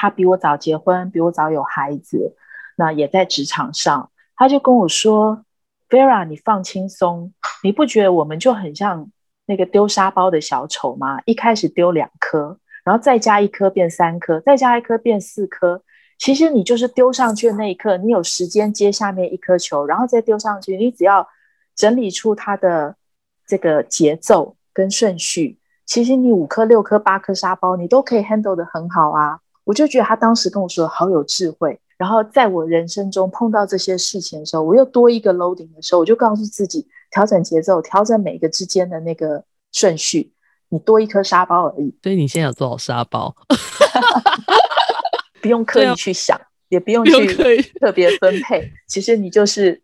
[0.00, 2.34] 他比我早结婚，比我早有孩子，
[2.76, 5.44] 那也在职场上，他就跟我说
[5.90, 9.10] ：“Vera，你放轻松，你不觉得我们就很像
[9.44, 11.20] 那个丢沙包的小丑吗？
[11.26, 15.82] 一开始丢两颗，然后再加一颗变三颗，再加一颗变四颗。
[16.18, 21.28] 其实你就是丢上去的那一刻，你有时间接下面一颗球，然后再丢上去，你只要。”
[21.76, 22.94] 整理出它的
[23.46, 29.40] 这个节奏跟顺序，其实你五颗、六颗、八颗沙包，你都可以 handle 得很好啊！
[29.70, 40.32] 我就觉得他当时跟我说好有智慧，然后在我人生中碰到这些事情的时候，我又多一个 loading 的时候，我就告诉自己调整节奏，调整每个之间的那个顺序。
[40.70, 41.94] 你多一颗沙包而已。
[42.02, 43.32] 所以你现在有多少沙包？
[45.40, 48.72] 不用刻意去想，啊、也不用去特别分配。
[48.88, 49.80] 其实你就是。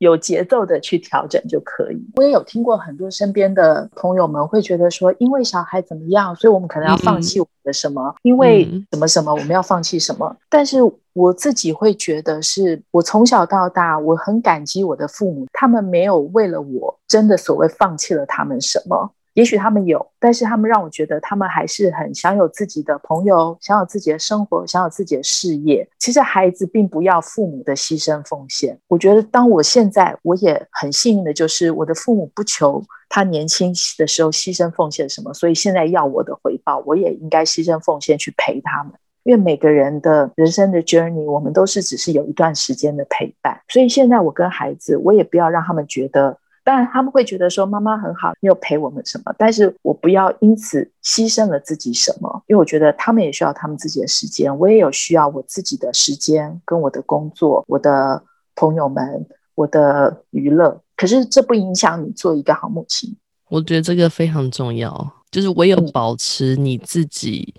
[0.00, 2.02] 有节奏的去调整就可以。
[2.16, 8.02] 我也有听过很多身边的朋友们会觉得说，因为小孩怎么样，所以我们可能要放弃我们的什么？
[8.08, 10.34] 嗯、因为什么什么，我们要放弃什么？
[10.48, 10.78] 但是
[11.12, 19.12] 我自己会觉得是，是我从小到大，我很感激我的父母，他们没有为了我真的所谓放弃了他们什么。
[19.40, 25.88] 也许他们有，但是他们让我觉得他们还是很享有自己的朋友，享有自己的生活，享有自己的事业。
[25.98, 28.78] 其实孩子并不要父母的牺牲奉献。
[28.86, 38.92] 我觉得，当我现在我也很幸运的，就是我的父母不求他年轻的时候牺牲奉献什么，所以现在要我的回报，我也应该牺牲奉献去陪他们。
[39.22, 46.36] 因为每个人的人生的 journey，我们都是只是有一段时间的陪伴，所以现在我跟孩子，我也不要让他们觉得。
[46.70, 49.34] 当然，他们会觉得说妈妈很好，没有陪我们什么。
[49.36, 58.22] 但是我不要因此牺牲了自己什么，因为我觉得他们也需要他们自己的时间，我也有需要我自己的时间，跟我的工作、我的
[58.54, 60.80] 朋友们、我的娱乐。
[60.94, 63.16] 可是这不影响你做一个好母亲。
[63.48, 67.52] 我觉得这个非常重要，就是唯有保持你自己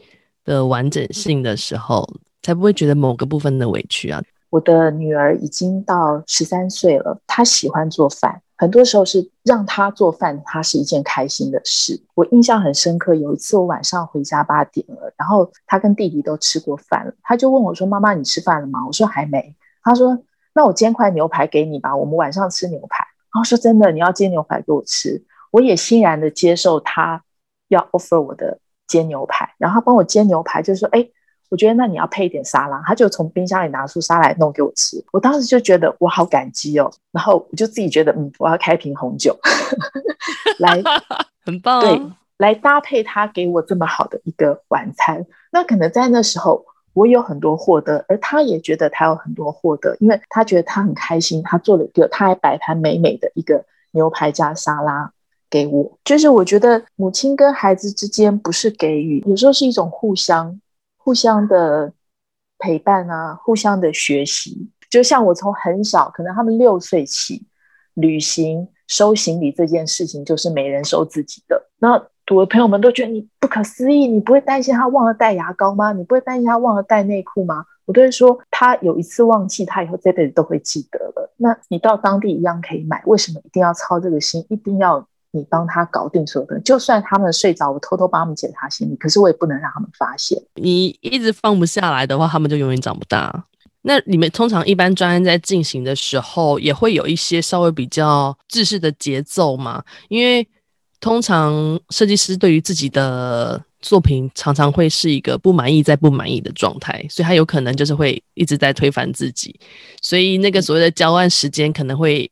[0.46, 4.24] 的完整性的时候，嗯、才不会觉得某个部分的委屈啊。
[4.52, 8.42] 我的女儿已经到十三岁了，她喜欢做饭。
[8.62, 12.00] 很多时候是让他做饭，他是一件开心的事。
[12.14, 20.16] 我印象很深刻，有一次我晚上回家八点了，然后他跟弟弟都吃过饭了，他就问我说：“妈妈，你吃饭了吗？”我说：“还没。”他说
[20.54, 27.24] ：“那我煎块牛排给你吧，我们晚上吃牛排。”然后说：“真的，你要煎牛排给我吃？”我也欣然的接受他
[27.68, 31.10] 要 offer 我的煎牛排，然后帮我煎牛排，就是说：“哎。”
[31.52, 35.04] 我觉得那你要配一点沙拉，他就从冰箱里拿出沙拉来弄给我吃。
[35.12, 39.38] 我当时就觉得我好感激哦，然后我就自己觉得嗯，我要开瓶红酒
[40.60, 40.82] 来，
[41.46, 42.02] 很棒，对，
[42.38, 45.26] 来搭配他给我这么好的一个晚餐。
[45.52, 55.12] 那可能在那时候我有很多获得，而他也觉得他有很多获得，因为他觉得他很开心，他做了一个他还摆盘美美的一个牛排加沙拉
[55.50, 55.98] 给我。
[56.06, 60.58] 就是我觉得母亲跟孩子之间不是给予，有时候是一种互相。
[61.04, 61.92] 互相的
[62.60, 67.46] 陪伴啊，互相的学习，就像我从很小，可能他们六岁起，
[67.96, 71.70] 旅行收行李这件事情就是每人收自己的。
[71.80, 71.94] 那
[72.34, 75.92] 我的朋友们都觉得你不可思议，你不会担心他忘了带牙膏吗？
[75.92, 77.66] 你不会担心他忘了带内裤吗？
[77.86, 81.34] 我都会说，他有一次忘记，他以后这辈子都会记得了。
[81.38, 84.46] 那你到当地一样可以买，为什么一定要操这个心？
[84.50, 85.06] 一定要？
[85.32, 90.42] 你帮他搞定所有的，就算他们睡着，我偷偷帮他们检查行李，可是我也不能让他们发现。
[90.56, 93.46] 你一直放不下来的话，他们就永远长不大。
[93.84, 99.84] 那你们通常一般专案在进行的时候，也会有一些稍微比较制式的节奏嘛？
[100.10, 100.48] 因为
[101.00, 109.60] 通常设计师对于自己的作品常常会是一个不满意再不满意的状态，所以他有可能就是会一直在推翻自己，
[110.02, 112.30] 所以那个所谓的交案时间可能会，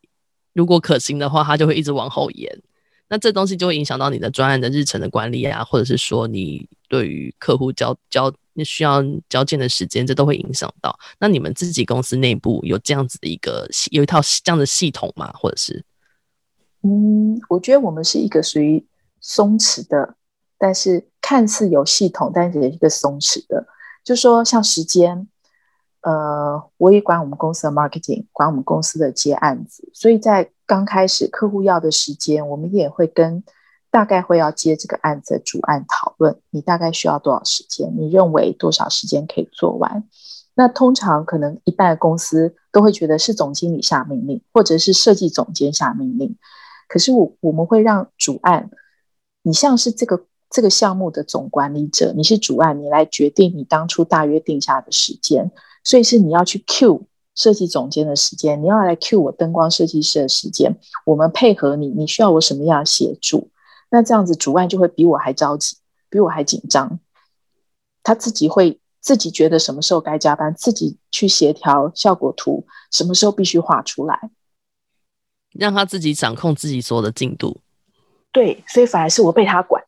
[0.54, 2.62] 如果可行的话，他就会一直往后延。
[3.10, 10.95] 那这东西就会影响到你的专案的日程的管理啊，或者是说你对于客户交交你需要交件的时间，这都会影响到。
[11.17, 15.32] 那你们自己公司内部有这样子的一个有一套这样的系统吗？
[15.34, 15.84] 或者是？
[16.84, 18.86] 嗯，我觉得我们是一个属于
[19.19, 20.15] 松弛的，
[20.60, 23.65] 但是看似有系统，但是也是一个松弛的。
[24.04, 25.28] 就说像时间，
[26.02, 30.52] 呃，我也管我们公司的 marketing，管我们公司的接案子，所以在。
[30.69, 33.43] 刚开始客户要的时间，我们也会跟
[33.89, 37.91] 大概会要接这个案子的主案讨论，你大概需要多少时间？
[37.97, 40.03] 你认为多少时间可以做完？
[40.53, 46.38] 那通常可能一半的公司都会觉得是总经理下命令，或者是设计总监下命令。
[46.88, 48.69] 可是我我们会让主案，
[49.41, 55.49] 你像是这个这个项目的总管理者，你是主案，你来决定你当初大约定下的时间，
[55.84, 57.08] 所以是你要去 Q。
[57.39, 63.49] 设计总监的时间，你要来 cue 我灯光设计师的时间，我们配合你，你需要我什么样的协助？
[63.89, 65.78] 那这样子主案就会比我还着急，
[66.10, 66.99] 比我还紧张。
[68.03, 74.30] 他自己会自己觉得什么时候该加班，自己去协调效果图，什么时候必须画出来，
[75.53, 77.61] 让他自己掌控自己所有的进度。
[78.34, 79.82] 对，所以反而是我被他管，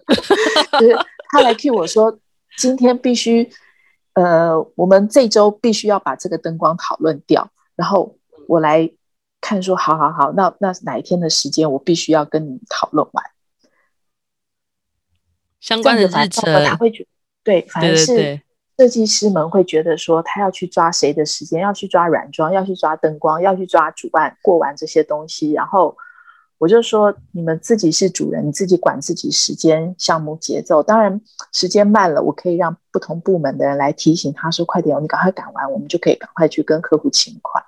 [0.80, 0.98] 就是
[1.28, 2.18] 他来 cue 我说
[2.56, 3.46] 今天必须。
[4.18, 8.16] 呃，我们这周必须要把这个灯光讨论掉，然后
[8.48, 8.90] 我来
[9.40, 13.24] 看说，好好好，那那哪一天的时间我必须要跟你讨论完
[15.60, 17.08] 相关的日程，他会觉得
[17.44, 18.40] 对，反正是
[18.76, 25.52] 设计师们会觉得说，他要去抓谁的时间，要去抓软装，要去抓灯光，要去抓主办过完这些东西。
[25.52, 25.96] 然后
[26.58, 30.82] 我就说，你们自己是主人，你自己管自己时间、项目节奏。
[30.82, 31.20] 当然，
[31.52, 37.64] 时间慢了，我可以让不同部门的人来提醒他说：“快点，你赶快赶完，我们就可以赶快去跟客户请款。”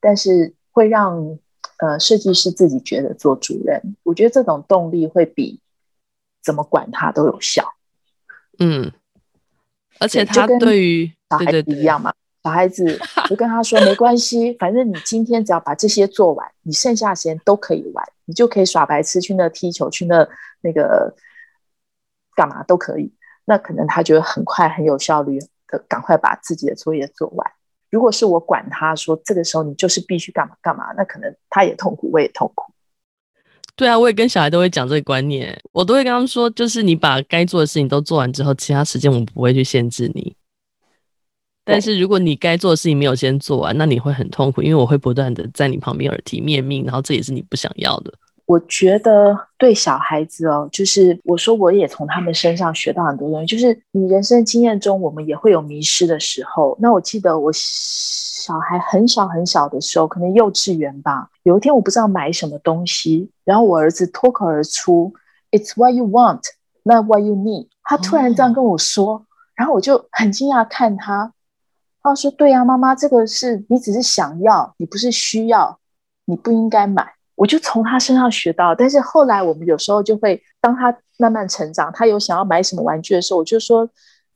[0.00, 1.38] 但是会让
[1.78, 5.60] 呃设计师自己觉得做主人，我觉得这种动力会比
[6.42, 7.74] 怎么管他都有效。
[8.58, 8.92] 嗯。
[9.98, 12.12] 而且他对于小孩子一样嘛，
[12.44, 20.26] 小孩子就跟他说没关系，反正你今天只要把这些做完，你剩下时间都可以玩，你就可以耍白痴去那踢球，去那
[20.60, 21.14] 那个
[22.34, 23.12] 干嘛都可以。
[23.44, 27.50] 那可能他觉得很快很有效率的赶快把自己的作业做完。
[27.90, 32.72] 如果是我管他说这个时候你就是必须干嘛干嘛，那可能他也痛苦，我也痛苦。
[33.76, 40.36] 对啊，我也跟小孩都会讲这个观念，我都会跟他们说，就是你把该做的事情都做完之后，其他时间我们不会去限制你。
[41.64, 48.12] 但是如果你该做的事情没有先做完，那你会很痛苦，因为我会不断的在你旁边耳提面命，然后这也是你不想要的。
[48.46, 56.76] 我觉得对小孩子哦，就是我说我也从他们身上学到很多东西，就是你人生经验中，我们也会有迷失的时候。
[56.80, 57.52] 那我记得我。
[58.42, 61.28] 小孩很小很小的时候，可能幼稚园吧。
[61.44, 65.14] 有一天我不知道买什么东西，然后我儿子脱口而出
[65.52, 66.40] ：“It's what you want,
[66.82, 69.22] not what you need。”他突然这样跟我说，哦、
[69.54, 71.32] 然后我就很惊讶看他。
[72.02, 75.78] 他说：“对呀、啊，妈妈，这个是你只是想要，你不是需要，
[76.24, 78.74] 你不应该买。”我就从他身上学到。
[78.74, 83.88] 但是后来我们有时候就会，当他慢慢成长，他有想要买什么玩具的时候，我就说：“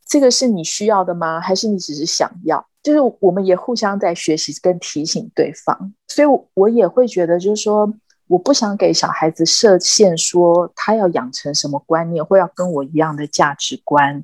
[0.06, 1.40] 这个是你需要的吗？
[1.40, 7.92] 还是你只是想要？”就是我们也互相在学习跟提醒对方，所以我也会觉得，就是说，
[8.28, 14.22] 我不想给小孩子设限，说他要养成什么观念，或要跟我一样的价值观。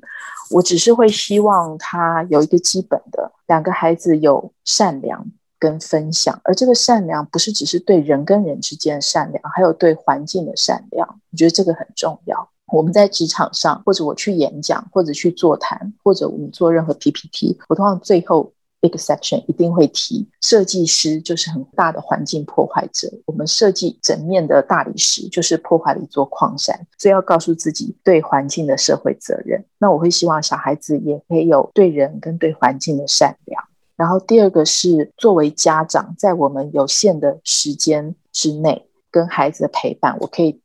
[0.51, 5.25] 我只是会希望他有一个基本的，两个孩子有善良
[5.57, 11.07] 跟分享，而这个善良不是只是对人跟人之间的善良，还有对环境的善良。
[11.31, 12.49] 我觉得这个很重要。
[12.67, 18.51] 我们在职场上，或者我去演讲，或者去座谈，或者我们做任何 PPT，我通常最后
[18.83, 23.09] 一个 section 一定会提，设计师就是很大的环境破坏者。
[23.25, 29.63] 我们设计整面的大理石，就是破坏了一座矿山，所以要告诉自己对环境的社会责任。
[29.79, 33.63] 那我会希望小孩子也可以有对人跟对环境的善良。
[33.95, 40.59] 然后第二个是作为家长，在我们有限的时间之内，跟孩子的陪伴，我可以。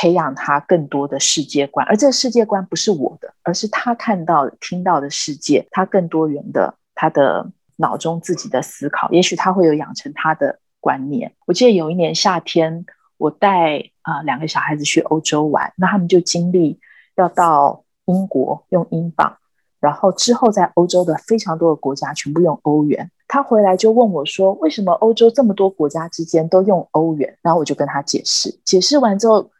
[0.00, 11.32] 培养他更多的世界观，而这个世界观不是我的，而是他看到、听到的世界，他更多元的，他的脑中自己的思考，也许他会有养成他的观念。
[11.46, 12.84] 我记得有一年夏天，
[13.16, 16.78] 我带啊、两个小孩子去欧洲玩，那他们就经历
[17.16, 19.38] 要到英国用英镑，
[19.80, 23.10] 然后之后在欧洲的非常多的国家全部用欧元。
[23.26, 29.50] 他回来就问我说：“为什么欧洲这么多国家之间都用欧元？”然后我就跟他解释，解释完之后。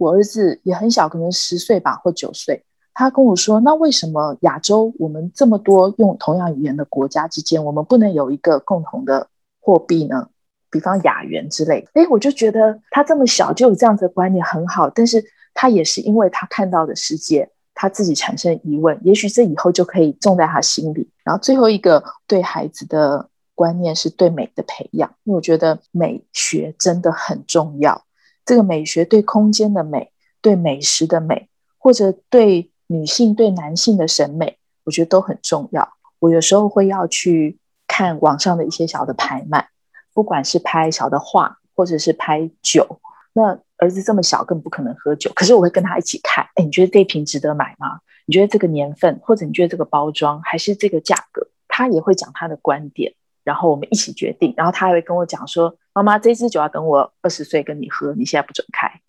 [0.00, 2.64] 我儿子也很小，可能十岁吧，或九岁。
[3.00, 9.26] 他跟我说：“那为什么亚洲我们这么多用同样语言的国家之间，我们不能有一个共同的
[9.58, 10.28] 货币呢？
[10.70, 14.90] 比方亚元之类。”诶，我就觉得他这么小就有这样子的观念很好。
[14.90, 15.24] 但是
[15.54, 21.08] 他也是因为他看到的世界，他自己产生疑问，也许这以后就可以种在他心里。
[21.24, 28.04] 然后最后一个对孩子的观念是对美的培养，因为我觉得美学真的很重要。
[28.44, 31.48] 这个美学对空间的美，对美食的美，
[31.78, 35.88] 或者对女性、对男性的审美，我觉得都很重要。
[36.18, 39.68] 我有时候会要去看网上的一些小的拍卖，
[40.12, 43.00] 不管是拍小的画，或者是拍酒。
[43.32, 46.44] 那儿子这么小，更不可能喝酒，可是我会跟他一起看。
[46.56, 48.00] 哎，你觉得这瓶值得买吗？
[48.26, 51.46] 你觉得这个年份，或者你觉得这个包装，还是这个价格？
[51.68, 53.14] 他也会讲他的观点。
[53.44, 59.00] 然后我们一起决定，然后他还会跟我讲说：“妈妈，这支酒要等我二十岁跟你喝，你现在不准开。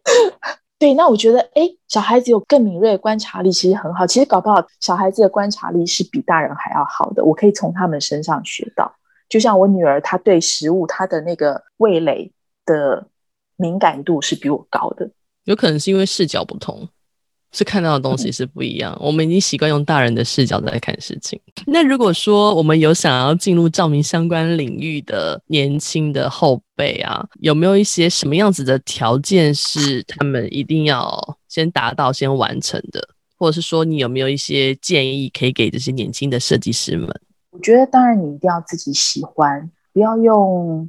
[0.83, 4.05] 对，那我觉得，哎，小孩子有更敏锐的观察力，其实很好。
[4.05, 7.24] 其实搞不好，小孩子的观察力是比大人还要好的。
[7.24, 8.93] 我可以从他们身上学到。
[9.28, 12.33] 就像我女儿，她对食物，她的那个味蕾
[12.66, 13.07] 的
[13.55, 15.09] 敏感度是比我高的。
[15.45, 16.89] 有可能是因为视角不同。
[17.53, 21.38] 是看到的东西是不一样，嗯、我们已经习惯用大人的视角在看事情。
[21.66, 33.07] 那如果说我们有想要进入照明相关领域的年轻的后辈啊，有没有一些什么样子的条件是他们一定要先达到、先完成的？
[33.38, 37.09] 或者是说，你有没有一些建议可以给这些年轻的设计师们？
[37.50, 40.88] 我觉得，当然你一定要自己喜欢，不要用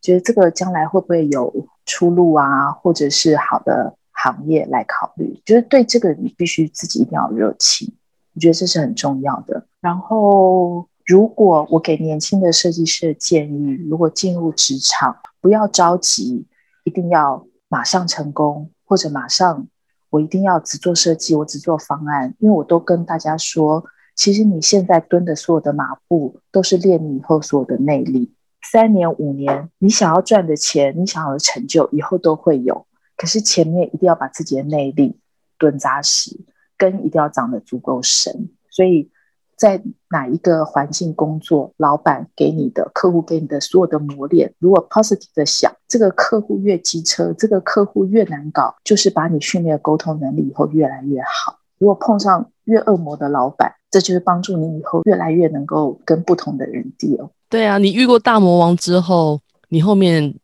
[0.00, 1.52] 觉得这个将来会不会有
[1.84, 3.97] 出路啊，或者是好的。
[4.22, 7.94] 行业来考虑，就是对这个你必须自己一定要热情，
[8.34, 9.64] 我觉得这是很重要的。
[9.80, 16.44] 然后，如果我给年轻的设计师的建议，如果进入职场，不要着急，
[16.82, 19.68] 一定要马上成功，或者马上
[20.10, 23.84] 我一定要只做设计，我只做方案，因为我都跟大家说，
[24.16, 28.32] 其实你现在蹲的所有的马步，都是练你以后所有的内力。
[28.72, 32.84] 三年五年，你想要赚的钱，你想要的成就，以后都会有。
[33.18, 35.18] 可是前面一定要把自己的内力
[35.58, 36.38] 蹲扎实，
[36.78, 38.48] 根一定要长得足够深。
[38.70, 39.10] 所以
[39.56, 51.58] 在哪一个环境工作，老板给你的、客户给你的所有的磨练，如果 positive 的想，这个客户越机车，这个客户越难搞，就是把你训练的沟通能力以后越来越好。
[51.78, 57.30] 如果碰上越恶魔的老板，这就是帮助你以后越来越能够跟不同的人 deal。
[57.48, 59.40] 对啊，你遇过大魔王之后，
[59.70, 60.36] 你后面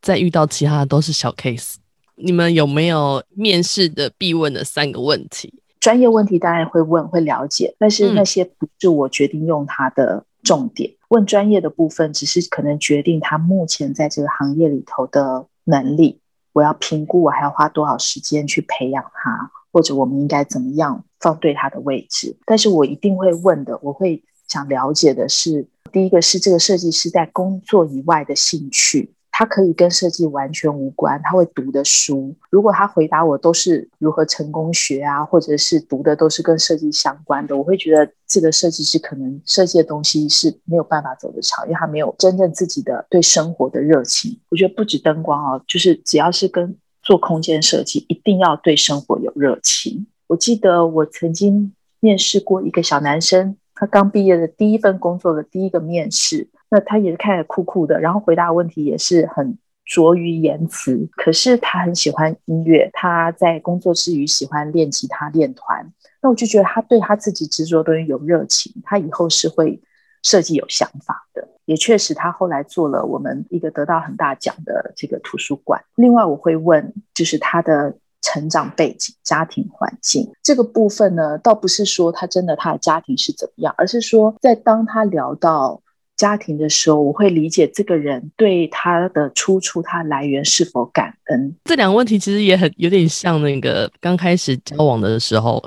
[0.00, 1.74] 再遇到其他的都是小 case。
[2.22, 5.54] 你们有没有面试的必问的三个问题？
[5.80, 10.90] 专业问题当然会问，会了解，但是那些不是我决定用它的重点。
[10.90, 16.20] 嗯、问专业的部分，只是可能决定他目前在这个行业里头的能力。
[16.52, 22.36] 我要评估，我还要花多少时间去培养他，或者我们应该怎么样放对他的位置。
[22.44, 29.14] 但是我一定会问的，我会想了解的是，第一个是这个设计师在工作以外的兴趣。
[29.32, 32.34] 他可以跟设计完全无关，他会读的书。
[32.50, 44.38] 如果他回答我都是如何成功学啊，或者是读的都是跟设计相关的，我会觉得这个设计师可能设计的东西是没有办法走得长，因为他没有真正自己的对生活的热情。
[44.50, 50.06] 我觉得不止灯光哦，就是只要是跟做空间设计，一定要对生活有热情。
[50.26, 56.48] 我记得我曾经面试过一个小男生，他刚毕业的第一份工作的第一个面试。
[56.70, 61.08] 那他也是看着酷酷的，然后回答问题也是很拙于言辞。
[61.16, 65.92] 可是他很喜欢音乐，他在工作之余喜欢练吉他、练团。
[66.22, 69.82] 那我就觉得他对他自己执着的东西有热情，他以后是会
[70.22, 71.48] 设计有想法的。
[71.64, 75.82] 也确实，他后来做了我们一个得到很大奖的这个图书馆。
[75.96, 77.92] 另外，我会问，就是他的
[78.22, 85.82] 成长背景、家庭环境这个部分呢，倒不是说他真的他的家庭是怎么样，而是说在当他聊到。
[86.20, 91.56] 家庭的时候，我会理解这个人对他的出处、他来源是否感恩。
[91.64, 95.58] 这两个问题其实也很有点像那个刚开始交往的时候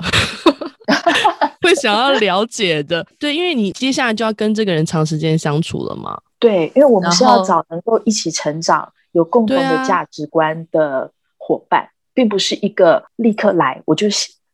[1.60, 3.04] 会想要了解的。
[3.18, 6.16] 对，因为你接下来就要跟这个人长时间相处了嘛。
[6.38, 14.06] 对，因为我们是要找能够一起成长、有共同的价值观的伙伴，啊、并不是一个立刻来我就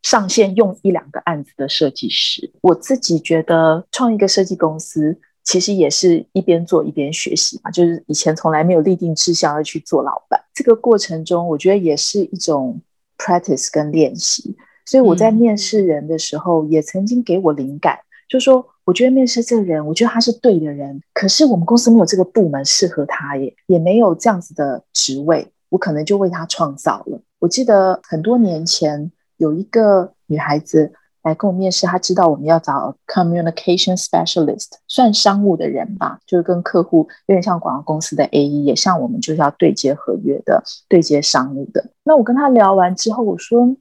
[0.03, 2.51] 上线用一两个案子的设计师。
[2.62, 5.20] 我自己觉得创一个设计公司。
[5.51, 10.40] 其实也是一边做一边学习嘛，就是以前从来没有立定志向要去做老板。
[10.55, 12.80] 这个过程中，我觉得也是一种
[13.18, 14.55] practice 跟练习。
[14.86, 17.98] 所以我在面试人的时候，也曾经给我灵感，
[18.28, 27.20] 就说，我觉得面试这个人，我觉得他是对的人，可是我们公司没有这个部门适合他耶，也没有这样子的职位，我可能就为他创造了。
[27.40, 30.92] 我记得很多年前有一个女孩子。
[31.23, 41.91] 来跟我面试，他知道我们要找 communication specialist，算商务的人吧，就是跟客户有点像广告公司的 AE，也像我们就是要对接合约的、对接商务的。
[42.05, 43.77] 那我跟他聊完之后，我说，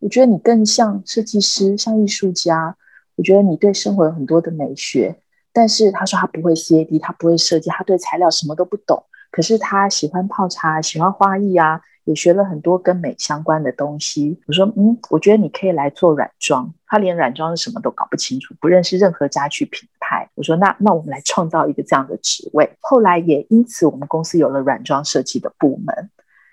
[0.00, 2.76] 我觉得你更像设计师，像艺术家。
[3.16, 5.16] 我觉得你对生活有很多的美学，
[5.52, 11.80] 但是他说他不会 CAD，他不会设计，他对材料什么都不懂，可是他喜欢泡茶，喜欢花艺啊。
[12.04, 14.40] 也学了很多跟美相关的东西。
[14.46, 16.72] 我说，嗯，我觉得你可以来做软装。
[16.88, 20.28] 他连软装是什么都搞不清楚，不认识任何家具品牌。
[20.34, 22.68] 我说，那那我们来创造一个这样的职位。
[22.80, 26.10] 后来也因此，我们公司有了软装设计的部门。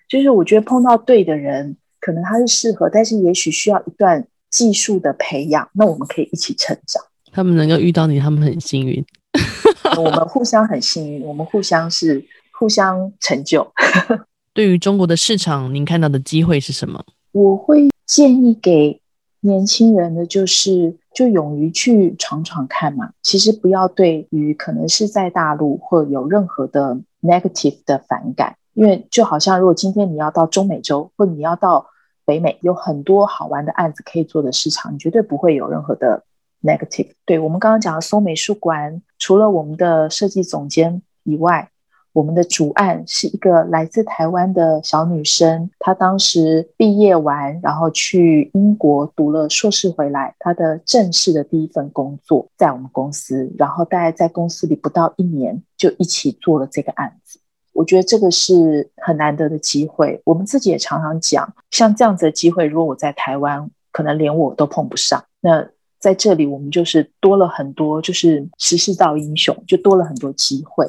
[0.08, 5.68] 就是我觉得碰到对的人，可能他是适合，但是也许需要一段技术的培养。
[5.74, 7.04] 那我们可以一起成长。
[7.32, 9.04] 他们能够遇到你，他们很幸运。
[9.98, 12.24] 我们互相很幸运，我们互相是
[12.60, 13.66] 互相成就。
[14.54, 17.04] 对于中国的市场，您看到的机会是什么？
[17.32, 19.02] 我会建议给
[19.46, 23.12] 年轻人的就是，就勇于去闯闯看嘛。
[23.22, 31.86] 其实不要对于可能是在大陆或有任何的 negative 的反感，因为就好像如果今天你要到中美洲，或你要到
[32.26, 36.24] 北美，有很多好玩的案子可以做的市场，你绝对不会有任何的
[36.64, 37.12] negative。
[37.26, 41.70] 对，我们刚刚讲的松美术馆，除了我们的设计总监以外。
[42.16, 57.38] 我们的主案是一个来自台湾的小女生，她当时毕业完，然后去英国读了硕士回来，她的正式的第一份工作在我们公司，然后大概在公司里不到一年就一起做了这个案子。
[57.74, 60.22] 我觉得这个是很难得的机会。
[60.24, 65.22] 我们自己也常常讲，像这样子的机会，如果我在台湾，可能连我都碰不上。
[65.42, 65.68] 那
[66.00, 70.88] 在这里，我们就是多了很多，就是时势造英雄，就多了很多机会。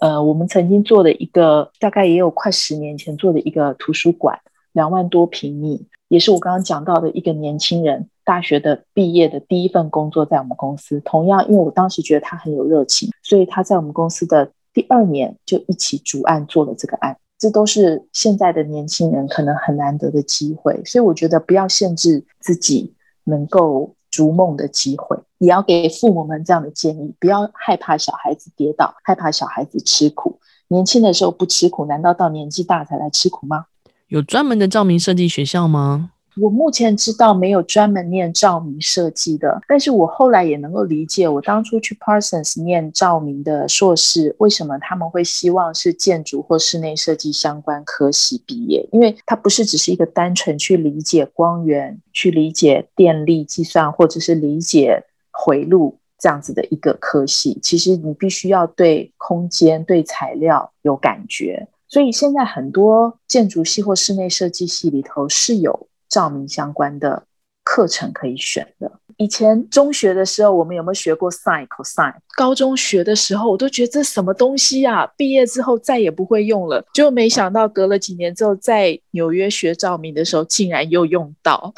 [0.00, 4.38] 呃，我们曾经做的一个，大概也有快十年前做的一个图书馆，
[4.72, 11.00] 两万多平米，也是我刚刚讲到的一个年轻人大学的毕业的第一份工作，在我们公司。
[11.04, 14.50] 同样，因为我当时觉得他很有热情，所以他在我们公司的。
[14.74, 22.94] 第二年就一起主案做了这个案，这都是现在的年轻人可能很难得的机会，所以我觉得不要限制自己
[23.24, 33.66] 能够逐梦的机会，也要给父母们这样的建议，不要害怕小孩子跌倒，害怕小孩子吃苦，年轻的时候不吃苦，难道到年纪大才来吃苦吗？
[34.08, 36.10] 有专门的照明设计学校吗？
[36.40, 48.88] 我目前知道没有专门念照明设计的，但是我后来也能够理解，我当初去 Parsons 念照明的硕士，为什么他们会希望是建筑或室内设计相关科系毕业？
[48.92, 61.68] 因为它不是只是一个单纯去理解光源、去理解电力计算，或者是理解回路这样子的一个科系，其实你必须要对空间、对材料有感觉。
[61.88, 65.88] 所以现在很多建筑系或室内设计系里头是有。
[66.08, 67.24] 照明相关的
[67.62, 68.90] 课程可以选的。
[69.16, 72.14] 以前中学的时候，我们有没有学过 sin、cosine？
[72.36, 75.04] 高中学的时候，我都觉得这什么东西啊？
[75.16, 76.84] 毕业之后再也不会用了。
[76.94, 81.74] 就没想到隔了几年之后，在纽约学照明的时候，竟然又用到。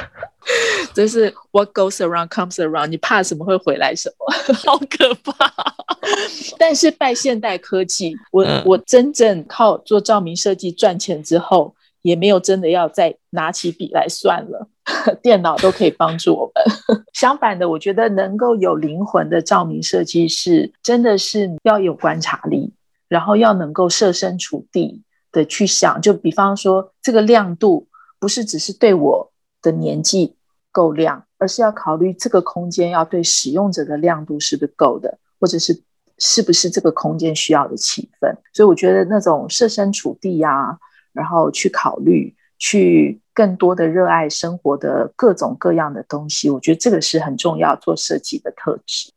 [0.92, 2.88] 这是 what goes around comes around。
[2.88, 4.54] 你怕什么会回来什么？
[4.54, 5.74] 好可怕！
[6.58, 11.74] 但是拜现代科技，我我真正靠做照明设计赚钱之后。
[12.02, 14.68] 也没有真的要再拿起笔来算了，
[15.22, 17.04] 电脑都可以帮助我们。
[17.12, 22.72] 相反的，我觉得能够有灵魂的照明设计师，真的是要有观察力，
[23.08, 26.00] 然后要能够设身处地的去想。
[26.00, 27.88] 就比方说，这个亮度
[28.20, 30.36] 不是只是对我的年纪
[30.70, 35.82] 够亮，而是要考虑这个空间要对使用者的亮度是不是够的，或者是
[36.18, 38.32] 是不是这个空间需要的气氛。
[38.54, 40.78] 所以我觉得那种设身处地呀、啊。
[41.18, 49.10] 然后去考虑，去更多的热爱生活的各种各样的东西，我觉得这个是很重要做设计的特质。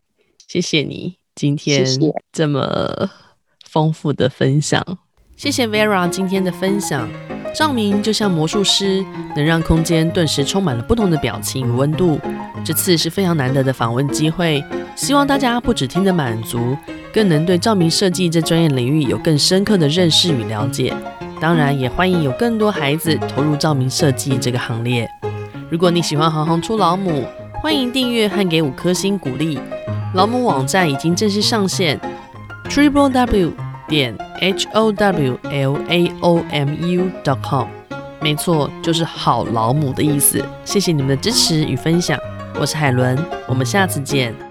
[0.48, 1.86] 谢谢你今天
[2.32, 3.08] 这么
[3.70, 4.84] 丰富的分享，
[5.42, 7.10] 谢谢 Vera 今天的分享。
[7.52, 9.04] 照明就像魔术师，
[9.36, 12.20] 能让空间顿时充满了不同的表情与温度。
[12.64, 14.64] 这次是非常难得的访问机会，
[14.96, 16.78] 希望大家不只听得满足，
[17.12, 20.94] 更能对照明设计这专业领域有更深刻的认识与了解。
[21.40, 25.10] 当然，也欢迎有更多孩子投入照明设计这个行列。
[25.72, 27.24] 如果你喜欢《行行出老母》，
[27.64, 29.60] 欢迎订阅和给五颗星鼓励。
[30.14, 32.00] 老母网站已经正式上线
[32.70, 33.52] ，triple w
[33.92, 37.68] 点 h o w l a o m u dot com。
[38.22, 40.42] 没错，就是好老母的意思。
[40.64, 42.18] 谢谢你们的支持与分享，
[42.58, 43.18] 我是海伦，
[43.48, 44.51] 我们下次见。